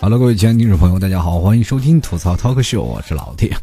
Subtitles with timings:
[0.00, 3.56] 哈喽，各位亲爱的听众朋友，大家好，欢迎收听吐槽 talk show，我是老铁。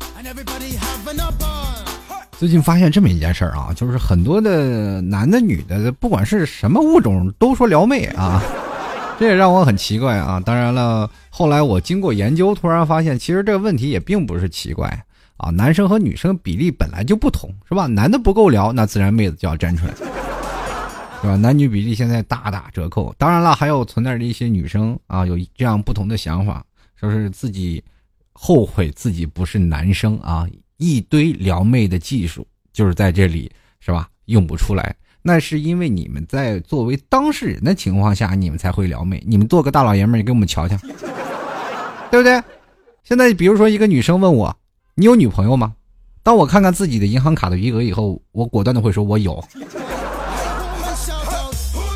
[2.37, 8.43] 最近发现这么一件事儿啊，就是很多的男的、女的，不管是什么物种，都说撩妹啊，
[9.17, 10.37] 这也让我很奇怪啊。
[10.45, 14.89] 当然了，后来我经过研究，突然发现，其实这个问题也并不是奇怪
[15.37, 15.49] 啊。
[15.51, 17.87] 男生和女生比例本来就不同，是吧？
[17.87, 19.93] 男的不够撩，那自然妹子就要站出来。
[21.25, 21.35] 是吧？
[21.35, 23.11] 男女比例现在大打折扣。
[23.17, 26.63] 当然了，还有存在着一些女生啊，有这样不同的想法，
[26.95, 27.83] 说是自己
[28.31, 34.07] 后悔自己不是男生啊，一堆撩妹的技术就是在这里，是吧？
[34.25, 39.23] 用不出来，那是因为你们在作为当事人的情况下，你们才会撩妹。
[39.25, 40.77] 你们做个大老爷们儿，你给我们瞧瞧，
[42.11, 42.39] 对不对？
[43.03, 44.55] 现在比如说一个女生问我，
[44.93, 45.73] 你有女朋友吗？
[46.21, 49.43] 当我看看自己的银行卡的余额以后，我果断的会说，我有。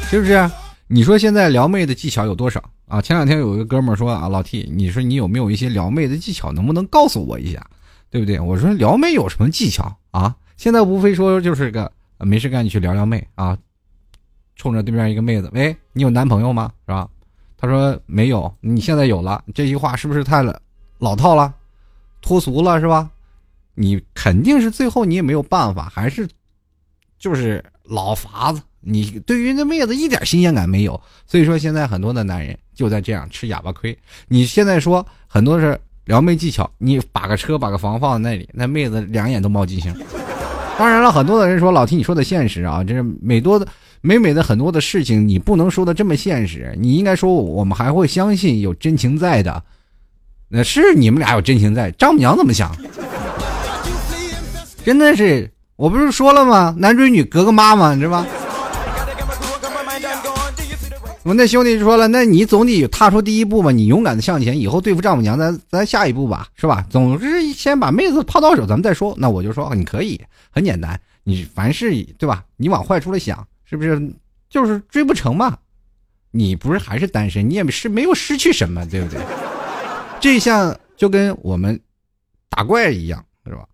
[0.10, 0.50] 是不是？
[0.88, 3.00] 你说现在撩妹的技巧有多少啊？
[3.00, 6.52] 前两天有一个哥们说啊，老 T，你说你有没有一些撩妹的技巧？
[6.52, 7.64] 能不能告诉我一下？
[8.10, 8.40] 对不对？
[8.40, 10.36] 我说撩妹有什么技巧啊？
[10.58, 13.56] 现在无非说就是个没事干你去撩撩妹啊，
[14.56, 16.72] 冲着对面一个妹子，喂，你有男朋友吗？
[16.88, 17.08] 是吧？
[17.56, 20.60] 他说没有，你现在有了，这句话是不是太了
[20.98, 21.54] 老套了，
[22.20, 23.08] 脱俗了是吧？
[23.76, 26.28] 你肯定是最后你也没有办法，还是
[27.20, 28.60] 就是老法子。
[28.82, 33.98] 你对于那妹子一点新鲜感没有，所以说现在很多的男人就在这样吃哑巴亏。
[34.28, 39.94] 你现在说很多是撩妹技巧，你把个车把个房放在那里，那妹子两眼都冒金星。
[40.78, 43.68] 当然了，很多的人说老提你说的现实啊，这是美多的
[44.00, 46.74] 美美的很多的事情，你不能说的这么现实。
[46.80, 49.62] 你应该说我们还会相信有真情在的，
[50.48, 51.92] 那是你们俩有真情在。
[51.92, 52.74] 丈母娘怎么想？
[54.86, 56.74] 真的是，我不是说了吗？
[56.78, 58.26] 男追女隔个妈妈，你知道吧？
[61.24, 66.86] 我那兄弟就说了，那你总得踏出第一步吧，你勇敢的向前，以后对付丈母娘，咱咱下一步吧，是吧？
[66.90, 69.14] 总之先把妹子泡到手，咱们再说。
[69.18, 70.20] 那我就说你可以，
[70.50, 72.46] 很简单，你凡事对吧？
[72.56, 74.12] 你往坏处了想，是不是？
[74.50, 75.58] 就是追不成嘛？
[76.32, 79.20] 你不是还是单身，你也是没有失去什么，对不对？
[80.20, 81.80] 这像就跟我们
[82.50, 83.66] 打怪一样，是吧？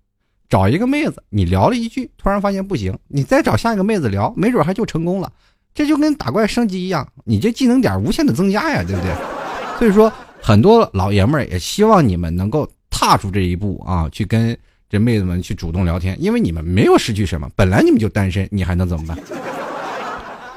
[0.50, 5.32] 找一个妹子，你聊了一句，突然发现不行，你再找下一个妹子聊，没准还就成功了。
[5.76, 9.14] 这就跟打怪升级一样，你这技能点无限的增加呀，对不对？
[9.78, 14.58] 所以说，很多老爷们儿也希望你们能够踏出这一步啊，去跟
[14.90, 19.18] 这妹子们去主动聊天，因为你们没有失去什么，本来你们就单身，你还能怎么办？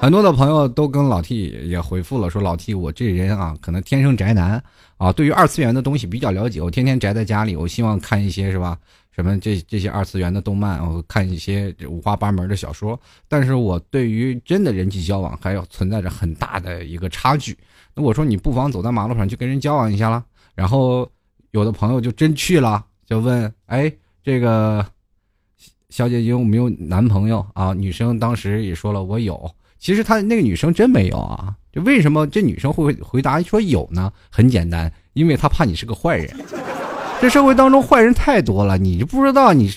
[0.00, 4.62] 很多的朋友都跟老 T 也回复了，说老 T 我这人啊，可能天生宅男
[4.96, 8.78] 啊，对于二次元的东西比较了解，我天天宅在家里，我希望看一些是吧？
[9.18, 17.58] 什么这这些二次元的动漫，我看一些五花八门的小说，但是我对于真的人际交往还有存在着很大的一个差距。
[17.96, 20.24] 那我说你不妨走在马路上去跟人交往一下了。
[20.54, 21.10] 然后
[21.50, 23.92] 有的朋友就真去了，就问：哎，
[24.22, 24.86] 这个
[25.88, 27.74] 小姐姐有没有男朋友啊？
[27.74, 29.50] 女生当时也说了我有。
[29.80, 31.52] 其实她那个女生真没有啊。
[31.72, 34.12] 就为什么这女生会回答说有呢？
[34.30, 36.36] 很简单，因为她怕你是个坏人。
[37.20, 39.72] 这社会当中坏人太多了，你就不知道你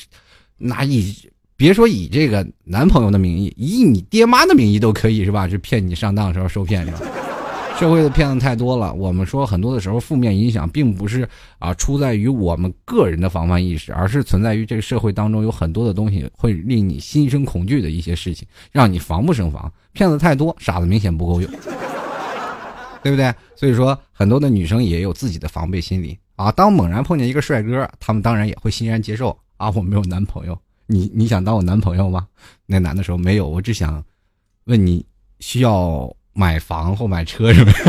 [0.57, 1.15] 拿以
[1.57, 5.47] 别说以这个男朋友的名义，以你爹妈的名义都可以是吧？
[5.47, 6.99] 就骗你上当的时候受骗是吧？
[7.79, 8.93] 社会的骗子太多了。
[8.93, 19.71] 我们说很多的时候负面影响并不是啊出在于我们个人的防范意识，而是存在于这个社会当中有很多的东西会令你心生恐惧的一些事情，让你防不胜防。
[19.93, 21.49] 骗子太多，傻子明显不够用，
[23.01, 23.33] 对不对？
[23.55, 26.15] 所以说很多的女生也有自己的防备心理。
[26.41, 29.37] 啊，当猛然碰见一个帅哥，他们当然也会欣然接受。
[29.57, 32.27] 啊，我没有男朋友，你你想当我男朋友吗？
[32.65, 34.03] 那男的说没有，我只想
[34.63, 35.05] 问你
[35.39, 37.71] 需要买房或买车是吗？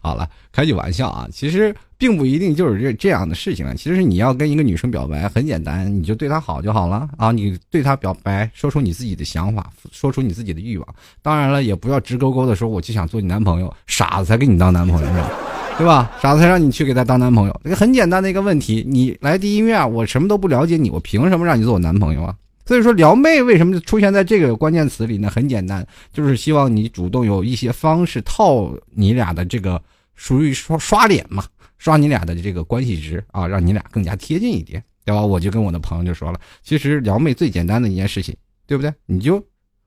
[0.00, 3.74] 好了，开句玩笑啊，其实并不一定就是这这样的事情啊。
[3.76, 7.32] 其实是你要跟一个女生表白，很简单，你就对她好就好了啊。
[7.32, 10.86] 你对她表白，说出你自己的想法，说出你自己的欲望。
[11.22, 15.30] 当然了，也不要直勾勾的说我就想做你男朋友，傻子才给你当男朋友是吧？
[15.76, 16.10] 对吧？
[16.22, 17.60] 傻子才让你去给他当男朋友。
[17.64, 22.34] 这个很简单的一个问题，你来第一面，我什么都不了解你，我凭什么让你做我男朋友啊？
[22.66, 25.30] 所以说撩妹为什么出现在这个关键词里呢？
[25.30, 29.80] 很简单，就是希望你主动有一些方式套你俩的这个
[30.16, 31.44] 属于刷刷脸嘛，
[31.78, 35.24] 刷你俩的这个关系值啊，让你俩更加贴近一点，对吧？
[35.24, 38.36] 我就跟我的朋友就说了，其实撩妹最简单的一件事情，
[38.66, 38.92] 对不对？
[39.06, 39.40] 你就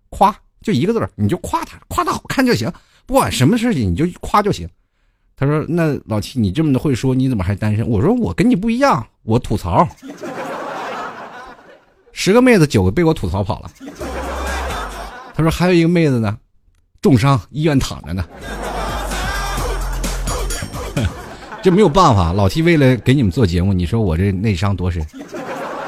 [0.10, 2.72] 夸，就一个字儿你就夸他，夸他好看就行，
[3.06, 4.68] 不管什么事情你就夸就行。
[5.36, 9.88] 他说：“那老七，你这么的会说，你怎么还单身？”我说：“我跟你不一样，我吐槽。”
[12.20, 13.72] 十个妹子九个被我吐槽跑了。
[15.34, 16.38] 他说还有一个妹子呢，
[17.02, 18.26] 重伤医院躺着呢。
[21.64, 25.02] 这没有办法，老 T 为了给你们做节目，你说我这内伤多深？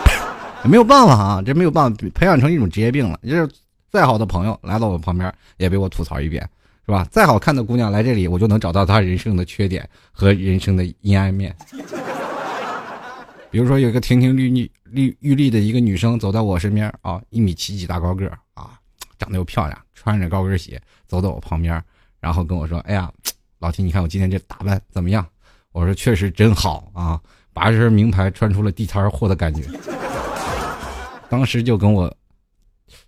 [0.64, 3.20] 没有办法啊，这没有办法，培养成一种职业病了。
[3.28, 3.46] 就是
[3.92, 6.42] 再好的朋友来到我旁边，也被我吐槽一遍，
[6.86, 7.06] 是吧？
[7.12, 11.54] 再好看的姑娘来这里，我就能找到她人生的缺点和人生的阴暗面。
[13.52, 18.80] 比如说，有一个亭亭玉立、玉玉立的一个女生走到我身边啊，一米七几大高个啊，
[19.20, 21.84] 长得又漂亮，穿着高跟鞋走到我旁边，
[22.22, 23.12] 然后跟我说：“哎呀，
[23.60, 25.26] 老提，你看我今天这打扮怎么样？”
[25.74, 27.20] 我说：“确实真好啊，
[27.52, 29.64] 把这身名牌穿出了地摊货的感觉。”
[31.30, 32.14] 当时就跟我，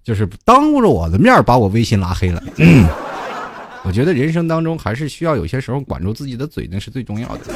[0.04, 2.44] 就是当着我的面把我微信拉黑了。
[3.86, 7.54] 我觉得人生当中还是需要有些时候管住自己的嘴，那是最重要的。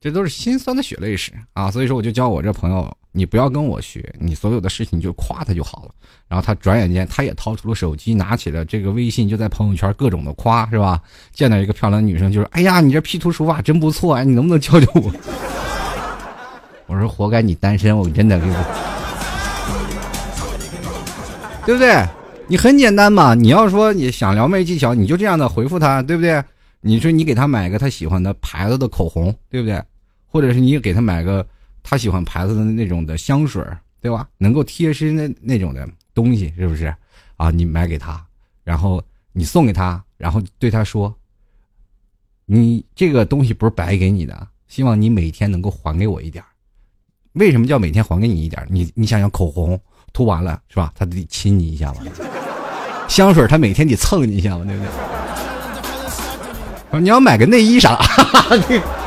[0.00, 1.70] 这都是心酸的血泪史啊！
[1.70, 5.90] 所以说，我就教我这朋友，你不要跟我学，你所有的事情就夸他就好了。
[6.26, 10.98] 然后他转眼间，他也掏出了手机，拿起了这个微信，就在朋友圈各种的夸，是吧？
[11.34, 15.12] 见到一个漂亮的女生，就是哎呀，你这 P 图手法真不错哎，你能不能教教我？
[16.88, 18.54] 我说活该你单身，我真的给我，
[21.66, 22.02] 对不对？
[22.48, 26.42] 你很简单嘛，你要说你想撩妹技巧，你就这样的回复他，对不对？
[26.80, 29.78] 你说你给他买个他喜欢的牌子的口红，对不对？
[30.30, 31.46] 或者是你给他买个
[31.82, 33.62] 他喜欢牌子的那种的香水，
[34.00, 34.28] 对吧？
[34.38, 36.94] 能够贴身的那种的东西，是不是？
[37.36, 38.24] 啊，你买给他，
[38.64, 41.14] 然后你送给他，然后对他说
[42.44, 46.44] ：“你这个东西不是白给你的，希望你每天能够还给我一点。”
[47.34, 48.66] 为什么叫每天还给你一点？
[48.68, 49.80] 你你想想，口红
[50.12, 50.92] 涂完了是吧？
[50.94, 52.02] 他得亲你一下吧？
[53.08, 54.64] 香水他每天得蹭你一下吧？
[54.64, 54.82] 对不
[56.90, 57.00] 对？
[57.00, 57.96] 你要买个内衣啥？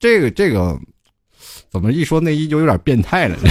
[0.00, 0.80] 这个这个，
[1.68, 3.36] 怎么一说内衣就有点变态了？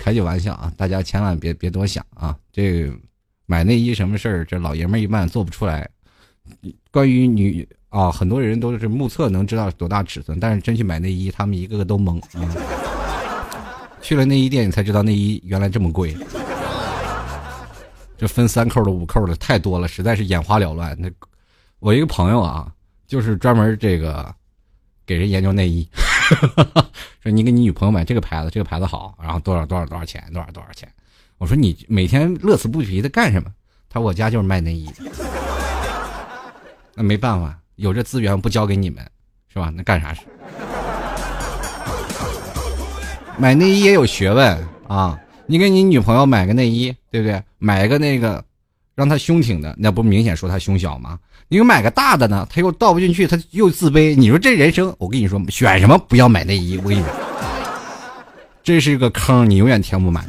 [0.00, 2.36] 开句玩笑啊，大家千万别别多想啊。
[2.52, 2.88] 这
[3.46, 5.90] 买内衣什么事儿，这老爷们一般做不出来。
[6.92, 12.48] 关于女啊，很多人都是目测能知道多大尺寸，但是真去买内衣，他们一个个都懵啊。
[14.00, 16.16] 去了内衣店，你才知道内衣原来这么贵。
[18.16, 20.96] 这分三扣的、五扣的太多了，实在是眼花缭乱。
[20.96, 21.10] 那
[21.80, 22.72] 我一个朋友啊，
[23.06, 24.34] 就是专门这个
[25.06, 25.88] 给人研究内衣，
[27.22, 30.88] 说你给你女朋友买这个牌子，这个牌子好，然后多少多少多少钱，多少多少钱。
[31.38, 33.50] 我说你每天乐此不疲的干什么？
[33.88, 34.94] 他说我家就是卖内衣的。
[36.94, 39.04] 那没办法，有这资源不交给你们，
[39.52, 39.70] 是吧？
[39.74, 40.22] 那干啥事？
[43.38, 45.18] 买内衣也有学问啊。
[45.48, 47.40] 你给你女朋友买个内衣，对不对？
[47.58, 48.44] 买个那个，
[48.96, 51.18] 让她胸挺的，那不明显说她胸小吗？
[51.48, 54.16] 你买个大的呢，他又倒不进去，他又自卑。
[54.16, 57.08] 你说这人生，我跟你说，选什么不要买内衣，我跟你说，
[58.64, 60.26] 这是一个坑，你永远填不满，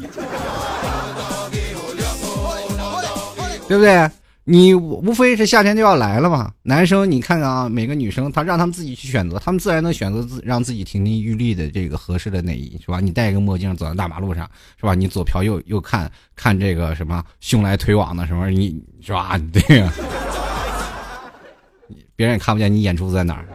[3.68, 4.10] 对不对？
[4.50, 13.02] 你无非是夏天就要来了嘛，男生你看看啊，每个女生她让他们自己去选择，他们自然能选择自让自己亭亭玉立的这个合适的内衣，是吧？
[13.02, 14.50] 你戴一个墨镜走在大马路上，
[14.80, 14.94] 是吧？
[14.94, 19.38] 你左瞟右右看看这个什么胸来腿往的什么，你是吧？
[19.52, 19.92] 对呀，
[22.18, 23.45] 别人也看不见你眼珠子在哪儿。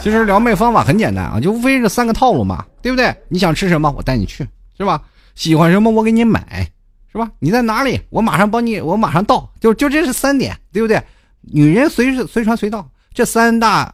[0.00, 3.14] 其实撩妹方法很简单啊，就无非是三个套路嘛，对不对？
[3.28, 4.46] 你想吃什么，我带你去，
[4.78, 5.02] 是吧？
[5.34, 6.66] 喜欢什么，我给你买。
[7.10, 7.30] 是吧？
[7.38, 7.98] 你在哪里？
[8.10, 9.50] 我马上帮你，我马上到。
[9.58, 11.02] 就就这是三点，对不对？
[11.40, 13.92] 女人随时随传随到，这三大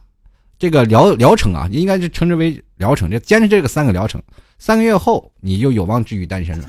[0.59, 3.09] 这个疗疗程啊，应该是称之为疗程。
[3.09, 4.21] 这坚持这个三个疗程，
[4.59, 6.67] 三个月后你就有望治愈单身了。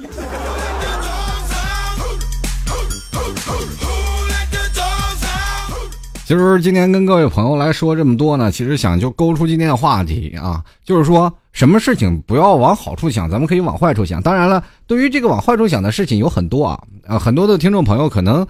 [6.27, 14.23] 其实今天跟各位朋友来说这么多呢，其实想就勾出今天的话题啊，就是说什么事情不要往好处想，咱们可以往坏处想。
[14.23, 18.47] 当然了，对于这个往坏处想的事情有很多啊，呃，很多的听众朋友可能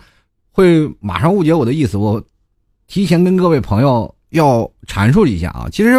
[0.52, 2.22] 会马上误解我的意思，我
[2.86, 5.66] 提前跟各位朋友要阐述一下啊。
[5.72, 5.94] 其实，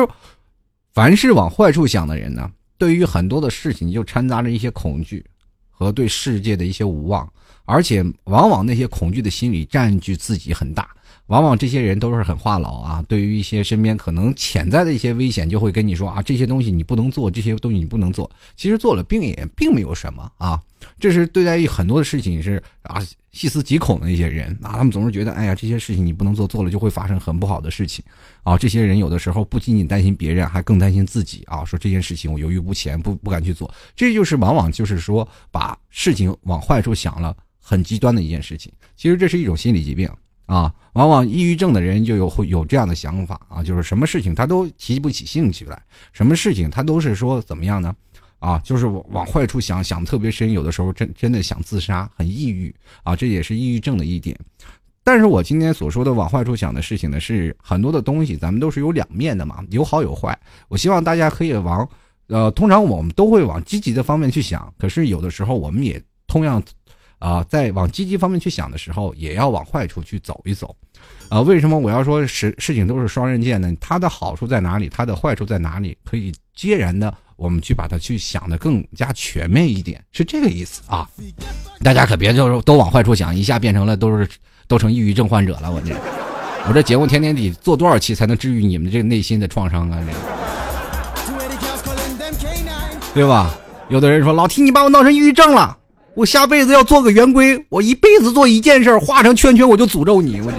[0.93, 5.21] 凡是往坏处想的人呢，对于很多的事情就掺杂着一些恐惧
[5.69, 7.29] 和对世界的一些无望，
[7.65, 10.87] 而且往往那些恐惧的心理占据自己很大。
[11.27, 18.29] 往往这些人都是很话痨啊，对于一些身边可能潜在的一些危险，就会跟你说啊，这些东西你不能做，这些东西你不能做。
[18.55, 20.61] 其实做了，并也并没有什么啊。
[20.99, 28.05] 这是对待于很多的事情是啊，细思极恐的一些人啊，他们总是觉得，哎呀，这些事情你不能做，做了就会发生很不好的事情
[28.43, 28.55] 啊。
[28.57, 33.73] 这些人有的时候不仅仅担心别人，还更担心自己啊，说这件事情我犹豫不前，不不敢去做。
[33.95, 38.71] 这就是往往就是说把事情往坏处想了，很极端的一件事情。
[38.95, 40.07] 其实这是一种心理疾病。
[40.45, 45.81] 啊，往往抑郁症的人就有会有这样的想法啊，就是什么事情他都提不起兴趣来，
[46.13, 47.95] 什么事情他都是说怎么样呢？
[48.39, 54.37] 啊，就是往往坏处想想特别深，有的时候真真的想自杀，很抑郁啊，这也是抑郁症的一点。
[55.03, 60.37] 但是我今天所说的往坏处想的事情呢，是很多的东西，咱们都是有两面的嘛，有好有坏。
[60.67, 61.87] 我希望大家可以往，
[62.27, 66.61] 呃，通常我们都会往积极的方面去想，可是有的时候我们也同样，
[67.25, 70.75] 啊，在往积极方面去想的时候，也要往坏处去走一走。
[71.29, 73.73] 啊，为什么我要说事事情都是双刃剑呢？
[73.81, 74.87] 它的好处在哪里？
[74.89, 75.97] 它的坏处在哪里？
[76.05, 81.09] 可以截然的，我们去把它去想的更加全面一点，是这个意思啊。
[81.81, 84.29] 大家可别就是都往坏处想，一下变成了都是。
[84.67, 85.93] 都成抑郁症患者了，我这，
[86.67, 90.01] 我这节目天天得做多少期才能治愈你们这个内心的创伤啊？
[90.03, 90.11] 这，
[93.13, 93.55] 对吧？
[93.89, 95.77] 有的人说老提你把我闹成抑郁症了，
[96.15, 100.57] 我下辈子要做个圆规，我一辈子做一件事画成圈圈我就诅咒你，我这。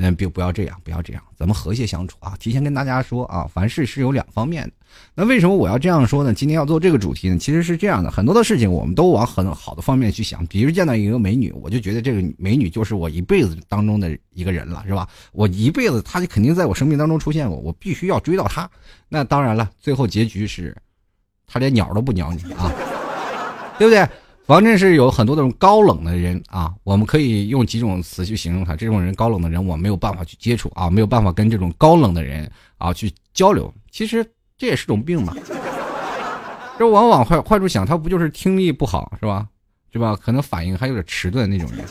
[0.00, 2.34] 那别不要这样，不要这样，咱们和谐相处啊！
[2.38, 4.72] 提前跟大家说啊，凡事是有两方面的。
[5.14, 6.34] 那为什么我要这样说呢？
[6.34, 7.38] 今天要做这个主题呢？
[7.38, 10.44] 其实是这样的，很多的事情我们都往很好的方面去想。
[10.46, 15.08] 比如见到一个美女，我就觉得这个美女就是我一辈子当中的一个人了，是吧？
[15.32, 18.68] 我一辈子她就肯定在我生命当中出现过，我必须要追到她。
[19.08, 20.76] 那当然了，最后结局是，
[21.46, 22.72] 她连鸟都不鸟你啊，
[23.78, 24.06] 对不对？
[24.46, 28.74] 反正是有很多那种高冷的人啊，我们可以用几种词去形容他。
[28.74, 33.70] 这种人高冷的人，我没有办法去接触啊，没有办法跟这种高冷的人啊去交流。
[33.90, 34.24] 其实
[34.56, 35.34] 这也是种病嘛。
[36.78, 39.46] 这往往坏坏处想，他不就是听力不好是吧？
[39.92, 40.16] 是吧？
[40.16, 41.84] 可能反应还有点迟钝那种人。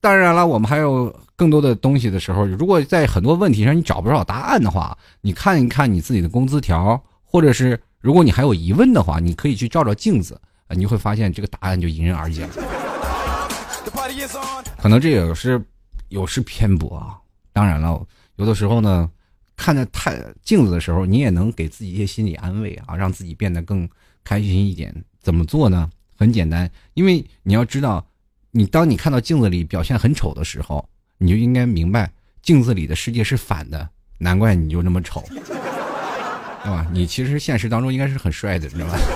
[0.00, 7.80] 当然了，我们还有更多的东西的时候，如果在很多问题上你找不着答案的话，你看一看你自己的工资条，或者是。
[8.00, 10.40] 如果你还有疑问的话，你可以去照照镜子，
[10.70, 13.48] 你会发现这个答案就迎刃而解了。
[14.78, 15.62] 可能这也是
[16.08, 17.18] 有失偏颇啊。
[17.52, 19.10] 当然了，有的时候呢，
[19.54, 23.86] 看着太镜子的时候，你也能给自己一些心理安慰啊，让自己变得更
[24.24, 24.94] 开心一点。
[25.20, 25.90] 怎么做呢？
[26.16, 28.06] 很简单，因为你要知道，
[28.50, 30.88] 你当你看到镜子里表现很丑的时候，
[31.18, 35.22] 你就应该明白镜子里的世界是反的，难怪你就那么丑。
[36.62, 36.86] 对吧？
[36.92, 38.98] 你其实现实当中应该是很帅的，知道吧？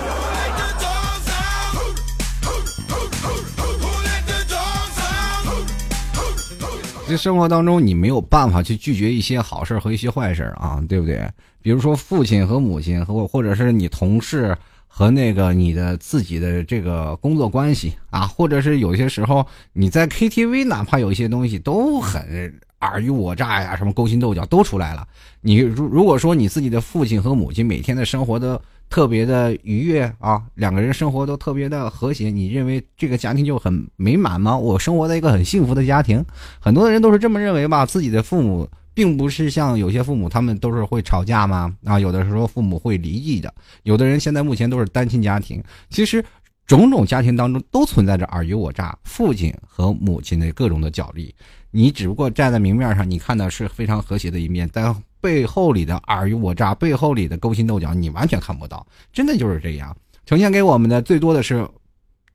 [7.07, 11.29] 这生活当中，你没有办法去拒绝一些好事和一些坏事啊，对不对？
[11.61, 22.59] 比如说父亲和母亲，或或者是你同事和那个你的自己的这个工作关系啊，或者是有些时候你在 KTV，哪怕有一些东西都很。
[22.79, 25.07] 尔虞我诈呀，什么勾心斗角都出来了。
[25.41, 34.55] 你如如果说你自己的父亲和母亲每天的生活都特别的愉悦啊，两个人生活都特别的和谐，你认为这个家庭就很美满吗？
[34.57, 36.23] 我生活在一个很幸福的家庭，
[36.59, 37.85] 很多的人都是这么认为吧。
[37.85, 41.75] 自己的父母并不是像有些父母，他们都是会吵架吗？
[41.83, 43.51] 啊，有的时候父母会离异的，
[43.83, 45.63] 有的人现在目前都是单亲家庭。
[45.89, 46.23] 其实
[46.67, 51.33] 种种家庭当中都存在着尔虞我诈，父亲和母亲的各种的角力。
[51.75, 58.87] 你只不过站在明面上，你看的是非常和谐的一面，但背后里的尔虞我诈，背后里的勾心斗角，你完全看不到。
[59.11, 59.93] 真的就是这样，
[60.25, 61.67] 呈现给我们的最多的是，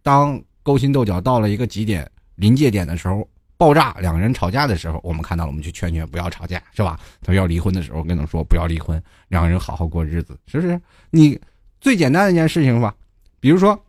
[0.02, 7.00] 当勾心斗角到了一个极点、临界点的时候，爆炸，两个人吵架的时候，我们看到了，我们去劝劝不要吵架，是吧？
[7.22, 10.78] 他要离婚的时候，跟他说不要离婚，两个人好好过日子，是不是？
[11.08, 11.40] 你
[11.80, 12.94] 最简单的一件事情吧，
[13.40, 13.82] 比如说，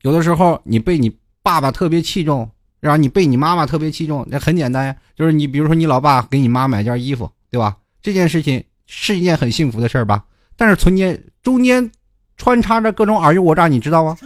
[0.00, 2.50] 有的时候你被你爸爸特别器重。
[2.82, 7.76] 然后你被你妈妈特别器重，那很简单呀，就是你比如说你老爸给你妈买件衣服，对吧？
[8.02, 10.24] 这件事情是一件很幸福的事儿吧？
[10.56, 11.88] 但是中间中间
[12.36, 14.18] 穿插着各种尔虞我诈，你知道吗？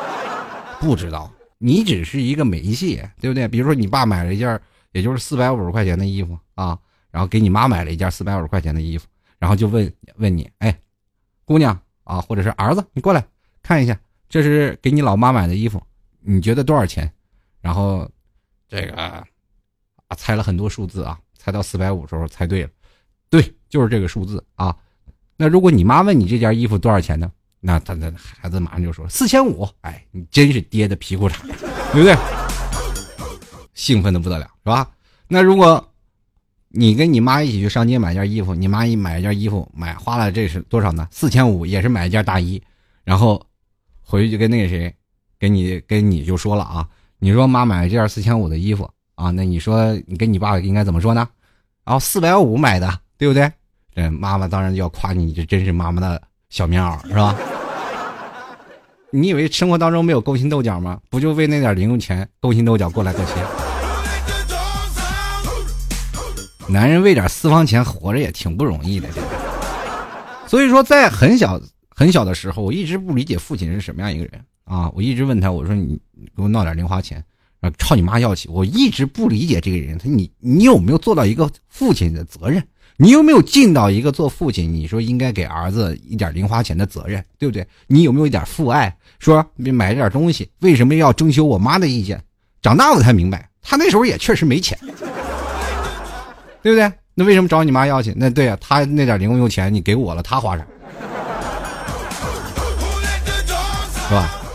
[0.78, 3.48] 不知道，你只是一个媒介，对不对？
[3.48, 4.60] 比如说你爸买了一件
[4.92, 6.78] 也就是四百五十块钱的衣服啊，
[7.10, 9.06] 然后给你妈买了一件四百五十块钱的衣服，
[9.38, 10.78] 然后就问问你，哎，
[11.46, 13.24] 姑娘啊，或者是儿子，你过来
[13.62, 13.98] 看一下，
[14.28, 15.82] 这是给你老妈买的衣服，
[16.20, 17.10] 你觉得多少钱？
[17.66, 18.08] 然后，
[18.68, 19.24] 这个啊，
[20.16, 22.70] 猜了很多数字啊，猜到四百五时候猜对了，
[23.28, 24.76] 对，就是这个数字啊。
[25.36, 27.28] 那如果你妈问你这件衣服多少钱呢？
[27.58, 29.68] 那他的孩子马上就说四千五。
[29.80, 31.42] 哎，你真是爹的皮裤衩，
[31.92, 32.16] 对不对？
[33.74, 34.88] 兴奋的不得了，是吧？
[35.26, 35.92] 那如果
[36.68, 41.08] 你跟你妈一起去上街买件衣服，你妈一买一件衣服，买花了这是多少呢？
[41.10, 42.62] 四千五，也是买一件大衣，
[43.02, 43.44] 然后
[44.02, 44.94] 回去就跟那个谁，
[45.36, 46.88] 跟你跟你就说了啊。
[47.26, 49.32] 你说妈买了这件四千五的衣服啊？
[49.32, 51.28] 那你说你跟你爸应该怎么说呢？
[51.84, 53.50] 然后四百五买的，对不对？
[53.92, 57.34] 这妈妈当然要夸你，你这真是妈妈的小棉袄，是吧？
[59.10, 61.00] 你以为生活当中没有勾心斗角吗？
[61.10, 63.32] 不就为那点零用钱勾心斗角过来过去？
[66.72, 69.08] 男人为点私房钱活着也挺不容易的，
[70.46, 74.88] 所以说，在很小很小的时候，我一直不理解父亲是什么样一个人啊！
[74.94, 75.98] 我一直问他，我说你
[76.36, 77.22] 给我闹点零花钱，
[77.60, 78.48] 啊，朝你妈要去。
[78.48, 82.62] 我一直不理解这个人，他你你有没有做到一个父亲的责任？
[82.98, 87.66] 你有没有尽到一个做父亲你说应该给儿子一点零花钱的责任，对不对？
[87.86, 88.96] 你有没有一点父爱？
[89.18, 92.18] 说你买点东西，为什么要征求我妈的意见？
[92.62, 94.78] 长大我才明白，他那时候也确实没钱，
[96.62, 96.90] 对不对？
[97.14, 98.14] 那为什么找你妈要去？
[98.16, 100.66] 那对啊，他那点零用钱你给我了，他花啥？
[104.08, 104.45] 是吧？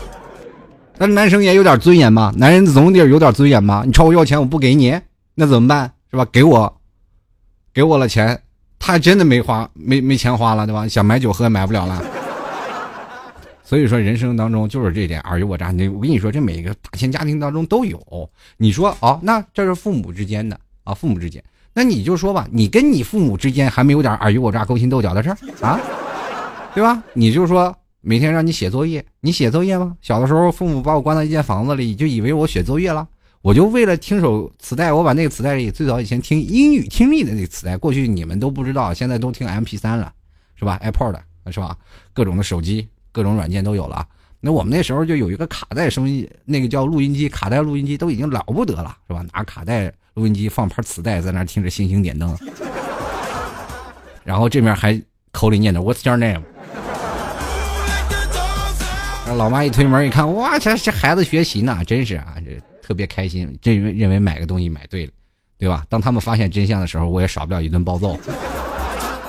[1.02, 3.82] 那男生也有点尊严嘛，男人总得有点尊严嘛。
[3.84, 4.96] 你朝我要钱，我不给你，
[5.34, 5.92] 那怎么办？
[6.12, 6.24] 是吧？
[6.30, 6.72] 给我。
[7.74, 8.40] 给我了钱，
[8.78, 10.86] 他真的没花，没没钱花了，对吧？
[10.86, 12.00] 想买酒喝也买不了了。
[13.64, 15.72] 所以说，人生当中就是这点尔虞我诈。
[15.72, 18.00] 你我跟你说，这每一个大千家庭当中都有。
[18.56, 21.42] 你说哦，那这是父母之间的啊，父母之间。
[21.74, 25.80] 那你就说吧，你跟你父母之间还没有点尔虞我诈、勾心斗角的事儿啊？
[26.72, 27.02] 对吧？
[27.12, 29.96] 你就说每天让你写作业，你写作业吗？
[30.02, 33.08] 小的时候，父母把我关到一间房子里，就以为我写作业了。
[33.40, 40.12] 我就为了听首磁带，我把那个磁带里最早以前听英语听力的那个磁带，过去你们都不知道，现在都听 M P 三了，
[40.56, 41.16] 是吧？iPod
[41.52, 41.76] 是吧？
[42.12, 44.04] 各种的手机，各种软件都有了。
[44.40, 49.24] 那我们那时候就有一个卡带声音，那个叫录音机，卡带录音机都已经了不得了，是吧？
[49.32, 52.36] 拿卡带录音机放盘磁带，在那听着星星点灯，
[54.24, 56.42] 然后这面还口里念着 What's your name？
[59.36, 62.60] 老妈一推门一看，哇，这这孩子学习呢，真是啊，这。
[62.82, 65.12] 特别开心，认认为买个东西买对了，
[65.56, 65.86] 对吧？
[65.88, 68.18] 当他们发现真相的时候，我也少不了一顿暴揍。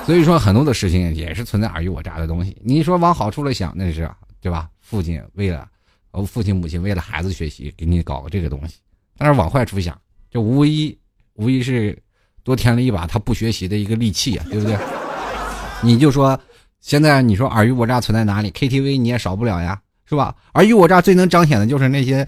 [0.04, 2.54] 所以说，很多的事情也是存在尔虞我诈的东西。
[2.62, 4.10] 你说往好处了想，那是
[4.40, 4.68] 对吧？
[4.80, 5.68] 父亲为了，
[6.26, 8.74] 父亲母亲为了孩子学习，给你搞个这个东西。
[9.16, 9.96] 但是往坏处想，
[10.28, 10.98] 这无疑
[11.34, 11.96] 无疑是
[12.42, 14.76] 多添了一把他不学习的一个利器啊，对不对？
[15.80, 16.38] 你就说
[16.80, 20.34] 现在你说尔虞我诈存在哪里？KTV 你也少不了呀，是吧？
[20.52, 22.26] 尔虞我诈最能彰显的就是那些。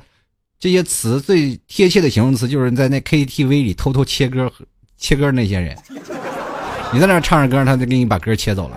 [0.58, 4.50] 这些词最贴切的形容词，就是在那 KTV 里偷偷切歌、
[4.96, 5.76] 切歌那些人。
[6.94, 8.76] 你在那唱着歌，他就给你把歌切走了。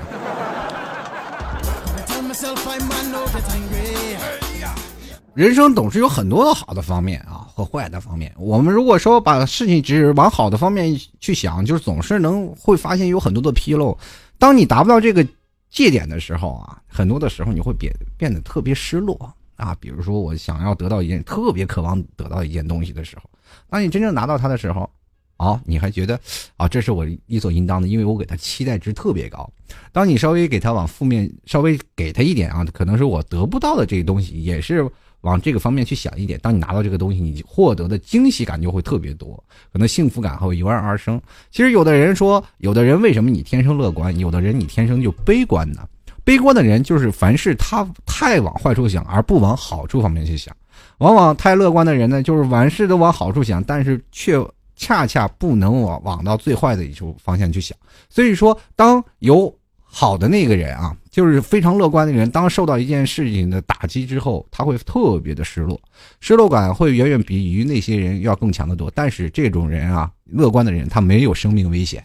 [5.34, 8.30] 人生总是有很多的好的方面啊，和坏的方面。
[8.38, 13.98] 我们如果说把事情只往好的方面去想，就是总是能会发现有很多的纰漏。
[14.38, 15.26] 当你达不到这个
[15.70, 19.34] 界点的时候啊，很多的时候你会变变得特别失落。
[19.56, 23.30] 啊，比如说我想要得到一件特别渴望得到一件东西的时候，
[23.70, 24.90] 当你真正拿到它的时候，
[25.36, 26.18] 啊，你还觉得
[26.56, 29.52] 啊，这是我理所应当的，因为我给他期待值特别高。
[29.92, 34.90] 当你稍微给他往负面稍微给他一点啊，可能是我得不到的这个东西，也是
[35.22, 36.40] 往这个方面去想一点。
[36.42, 41.22] 当你拿到这个东西，你获得的惊喜感就会特别多，可能幸福感会油然而生。
[41.52, 45.88] 其实有的人说，有的人为什么你天生乐观，有的人你天生就悲观呢？
[46.24, 50.54] 悲观的人就是凡事他太往坏处想，而不往好处方面去想；
[51.00, 54.40] 往往太乐观的人呢，就是凡事都往好处想，但是却
[54.76, 57.76] 恰恰不能往往到最坏的一处方向去想。
[58.10, 59.52] 所以说，当有
[59.92, 65.82] 好的那个人啊，就是非常乐观的人，当受到一件事情的打击之后，他会特别的失落，
[66.20, 68.92] 失落感会远远比于那些人要更强的多。
[68.94, 72.04] 但是这种人啊，乐观的人他没有生命危险。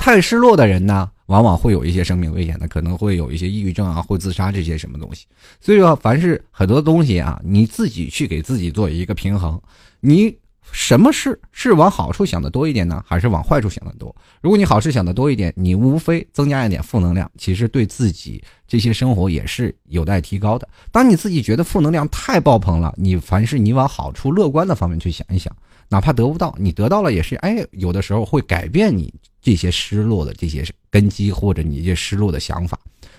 [0.00, 1.08] 太失落的人呢？
[1.26, 5.26] 往往会有一些生命危险的，可能会有一些抑郁症啊，会自杀这些什么东西。
[5.60, 9.60] 所以说，凡是很多东西啊，你自己去给自己做一个平衡。
[10.00, 10.36] 你
[10.72, 14.14] 什么事是往好处想的多一点呢，还是往坏处想的多？
[14.40, 20.66] 如果你好事想的多一点，你无非增加一点负能量，其实对自己这些生活也是有待提高的。
[20.90, 25.54] 当你自己觉得负能量太爆棚了，你凡是你往好处、乐观的方面去想一想，
[25.88, 29.12] 哪怕得不到，你得到了也是，哎，有的时候会改变你。
[29.42, 32.78] 这些失落的这些根基，或者你一些失落的想法，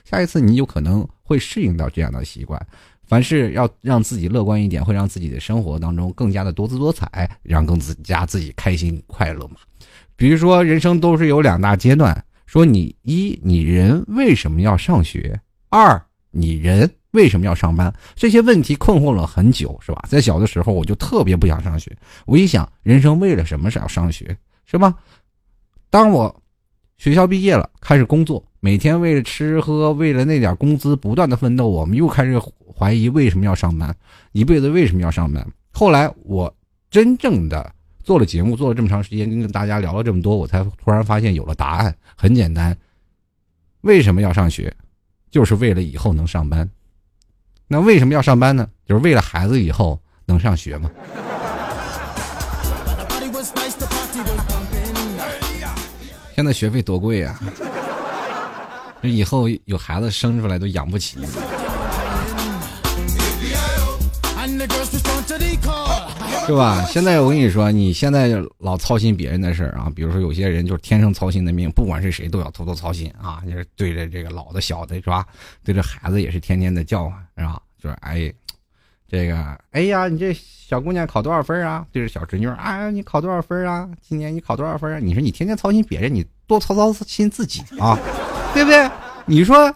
[0.10, 2.66] 下一次你有可能会适应到这样的习惯。
[3.06, 9.58] 凡事要让自己乐观一点，会让自己的生活当中更加的多姿多彩，让更自加自己开心快乐嘛。
[10.16, 15.40] 比如说，人生都是有两大阶段，说你一，你人为什么要上学？
[15.70, 17.94] 二，你人为什么要上班？
[18.16, 20.06] 这些问题困惑了很久，是吧？
[20.08, 21.96] 在小的时候，我就特别不想上学。
[22.26, 24.36] 我一想，人生为了什么是要上学，
[24.66, 24.96] 是吧？
[25.90, 26.43] 当我
[26.98, 32.40] 学校毕业了，开始工作，每天为了吃喝，为了那点工资不断的奋斗，我们又开始
[32.76, 33.94] 怀疑为什么要上班，
[34.32, 35.46] 一辈子为什么要上班？
[35.72, 36.54] 后来我
[36.90, 42.78] 真正的做了节目，做了这么长时间，跟大家聊了这么多，我才突然发现有了答案，很简单，
[43.82, 44.74] 为什么要上学？
[45.30, 46.70] 就是为了以后能上班。
[47.68, 48.70] 那为什么要上班呢？
[48.86, 50.92] 就是为了孩子以后能上学嘛。
[56.36, 57.40] 现在学费多贵呀！
[59.02, 61.20] 以后有孩子生出来都养不起。
[66.46, 66.84] 是吧？
[66.90, 75.26] 现在我跟你说，你现在老操心别人的事儿啊，比如说有些人就是天生操心的命，不管是谁都要偷偷操心啊，就是对着这个老的、小的，是吧？
[75.64, 77.62] 对着孩子也是天天的叫唤，是吧？
[77.82, 78.34] 就是哎，
[79.14, 79.38] 这个
[79.70, 81.86] 哎呀，你这小姑娘考多少分啊？
[81.92, 83.88] 对着小侄女，哎，你考多少分啊？
[84.02, 84.98] 今年你考多少分啊？
[85.00, 87.96] 你说你天天操心别人，你多操操心自己啊，
[88.56, 88.90] 对不对？
[89.28, 89.72] 你说。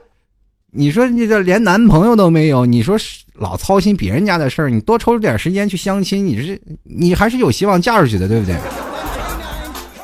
[0.72, 2.98] 你说你这连男朋友都没有，你说
[3.36, 8.56] 老操心别人家的事儿，你多抽出点时间去相亲，你是你还是有希望嫁出去的，对不对？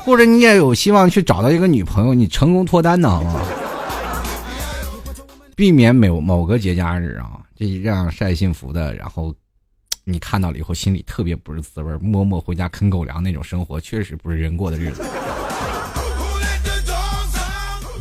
[0.04, 3.22] 或者你也有希望去找到一个女朋友，你成功脱单呢？
[5.56, 9.32] 避免某某个节假日啊，这这样晒幸福的，然后
[10.02, 15.04] 你看到了以后心里特别不是滋味，默默回家啃狗粮那种生活，确实不是人过的日子。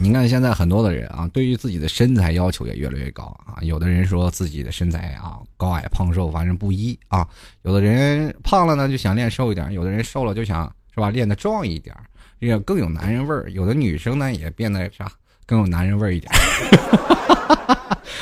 [0.01, 3.61] 你看现在很多的人啊，对于自己的身材要求也越来越高啊。
[3.61, 7.25] 有的人说自己的身材啊高矮胖瘦反正不一啊。
[7.61, 11.95] 有的人胖了呢就想练瘦一点，有的人瘦了就想是吧练的壮一点，
[12.39, 13.49] 也更有男人味儿。
[13.51, 15.09] 有的女生呢也变得啥
[15.45, 16.29] 更有男人味儿一点。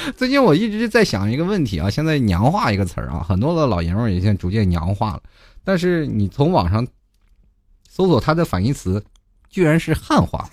[0.18, 5.22] 最近我一直在想一个问题啊，现在娘化一个词儿啊，很多的老爷们儿也现在逐渐娘化了，
[5.64, 6.86] 但是你从网上
[7.88, 9.04] 搜索它的反义词，
[9.50, 10.50] 居然是汉化。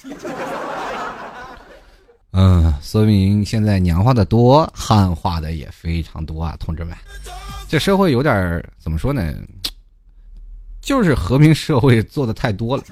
[2.33, 6.95] 嗯，说明现在娘化的多，汉化的也非常多啊，同志们，
[7.69, 9.35] 这社会有点怎么说呢？
[10.81, 12.83] 就是和平社会做的太多了，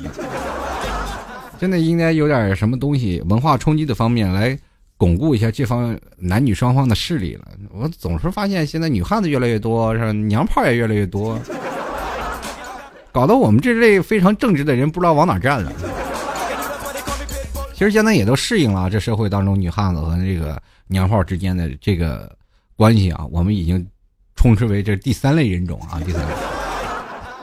[1.58, 4.58] 真的应该有点什么东西，文化冲击的方面来
[4.98, 7.44] 巩固一下这方男女双方的势力了。
[7.70, 11.38] 我总是发现现在女汉子越来越多，是娘炮也越来越多，
[13.12, 15.72] 搞得我们这类非常正直的人不知道往哪站了。
[17.74, 22.34] 其实现在也都适应了这社会当中女汉子和这个娘炮之间的这个
[22.74, 23.86] 关系啊，我们已经
[24.34, 26.32] 称之为这第三类人种啊，第三类，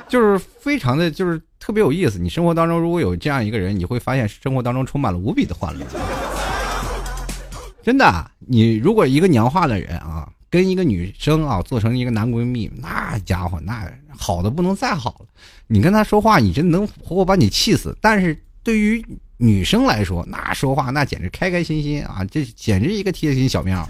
[0.08, 2.18] 就是非常的就是特别有意思。
[2.18, 5.86] 你生活当中如果有这样一个人，你会发现生活当中充满了无比的欢乐。
[7.84, 15.26] 真的，你如果一个娘化的人啊，跟一个女生啊做成一个男闺蜜，那家伙那好的不能再好了。
[15.68, 17.96] 你跟他说话，你真能活活把你气死。
[18.00, 19.06] 但是对于
[19.38, 22.24] 女生来说，那说话那简直开开心心啊！
[22.32, 23.86] 这简直一个贴心小棉袄。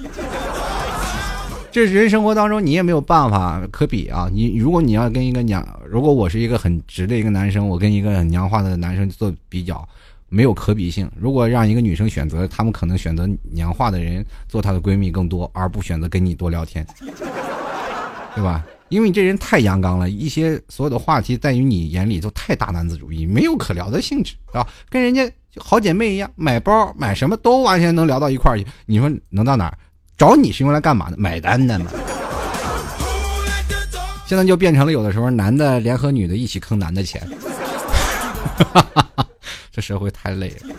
[1.72, 4.30] 这人生活当中你也没有办法可比啊！
[4.32, 9.88] 你如果你要跟一个娘，如果我是一个很直的一个男生，我跟一个娘化的男生做比较，
[10.34, 11.08] 没有可比性。
[11.16, 16.86] 如果让一个女生选择，她们可能选择娘化的人做她的闺蜜更多，而不选择跟你多聊天，
[18.34, 18.66] 对吧？
[18.90, 28.66] 因为你这人太阳刚了，一些所有的话题在于你眼里都太大男子主义，没有可聊的兴致，啊，跟人家好姐妹一样，买包买什么都完全能聊到一块儿去。
[28.86, 29.72] 你说能到哪？
[30.18, 31.18] 找你是用来干嘛的？
[31.18, 31.92] 买单的嘛。
[34.26, 37.28] 现在就变成了有的时候男的联合女的一起坑男的钱，
[39.74, 40.76] 这社会太累了，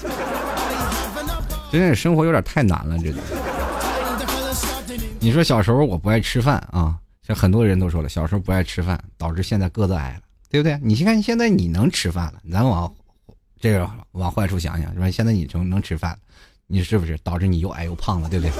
[1.73, 3.21] 真是生活有点太难了，真的。
[5.19, 6.97] 你说小时候我不爱吃饭啊。
[7.27, 10.79] 像很多人都说了，小时候不爱吃饭，导致现在个子矮了，对不对？
[10.81, 12.95] 你先看现在你能吃饭了，咱往
[13.59, 15.11] 这个往坏处想想，是吧？
[15.11, 16.17] 现在你成能吃饭，
[16.69, 18.53] 你是不是导致你又矮又胖了，对不对？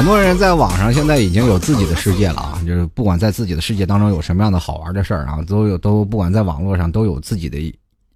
[0.00, 7.58] 很多人在网上现在已经有自己的世界了啊，就是不管在自己的世界当中有什么样的好玩的事儿啊，都有都不管在网络上都有自己的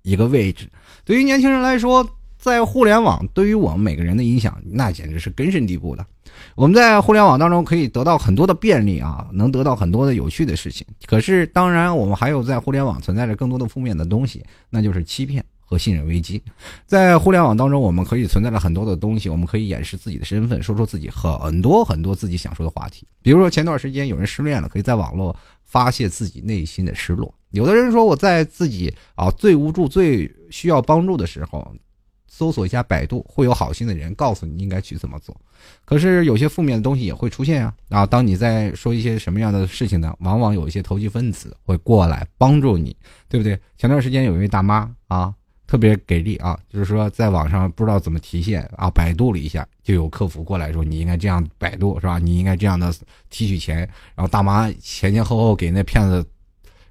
[0.01, 0.67] 一个位置。
[1.05, 2.09] 对于年轻人来说。
[2.39, 6.05] 在互联网对于我们每个人的影响，那简直是根深蒂固的。
[6.55, 10.87] 我们在互联网当中可以得到很多的便利啊，能得到很多的有趣的事情。
[11.07, 16.43] 可是，当然我们还有在互联网存在着更多的负面的东西，那就是欺骗和信任危机。
[16.87, 23.07] 在互联网当中，我们可以存在着很多的东西，我们可以掩饰自己的身份，说出自己很多很多自己想说的话题。
[23.23, 27.35] 比如说，前段时间有人失恋了，可以在网络发泄自己内心的失落。
[27.51, 31.75] 有的人说，我在自己啊最无助、最需要帮助的时候。
[32.27, 35.41] 搜索一下百度，会有好心的人告诉你应该去怎么做。
[35.85, 37.73] 可是有些负面的东西也会出现啊。
[37.91, 40.13] 啊，当你在说一些什么样的事情呢？
[40.19, 42.97] 往往有一些投机分子会过来帮助你，
[43.29, 43.57] 对不对？
[43.79, 45.33] 前段时间有一位大妈啊，
[45.75, 52.17] 特别给力啊，就是说在网上不知道怎么提现啊，百度了一下，就有客服过来说你应该这样百度是吧？
[52.21, 52.95] 你应该这样的
[53.29, 53.79] 提取钱。
[54.15, 56.25] 然后大妈前前后后给那骗子。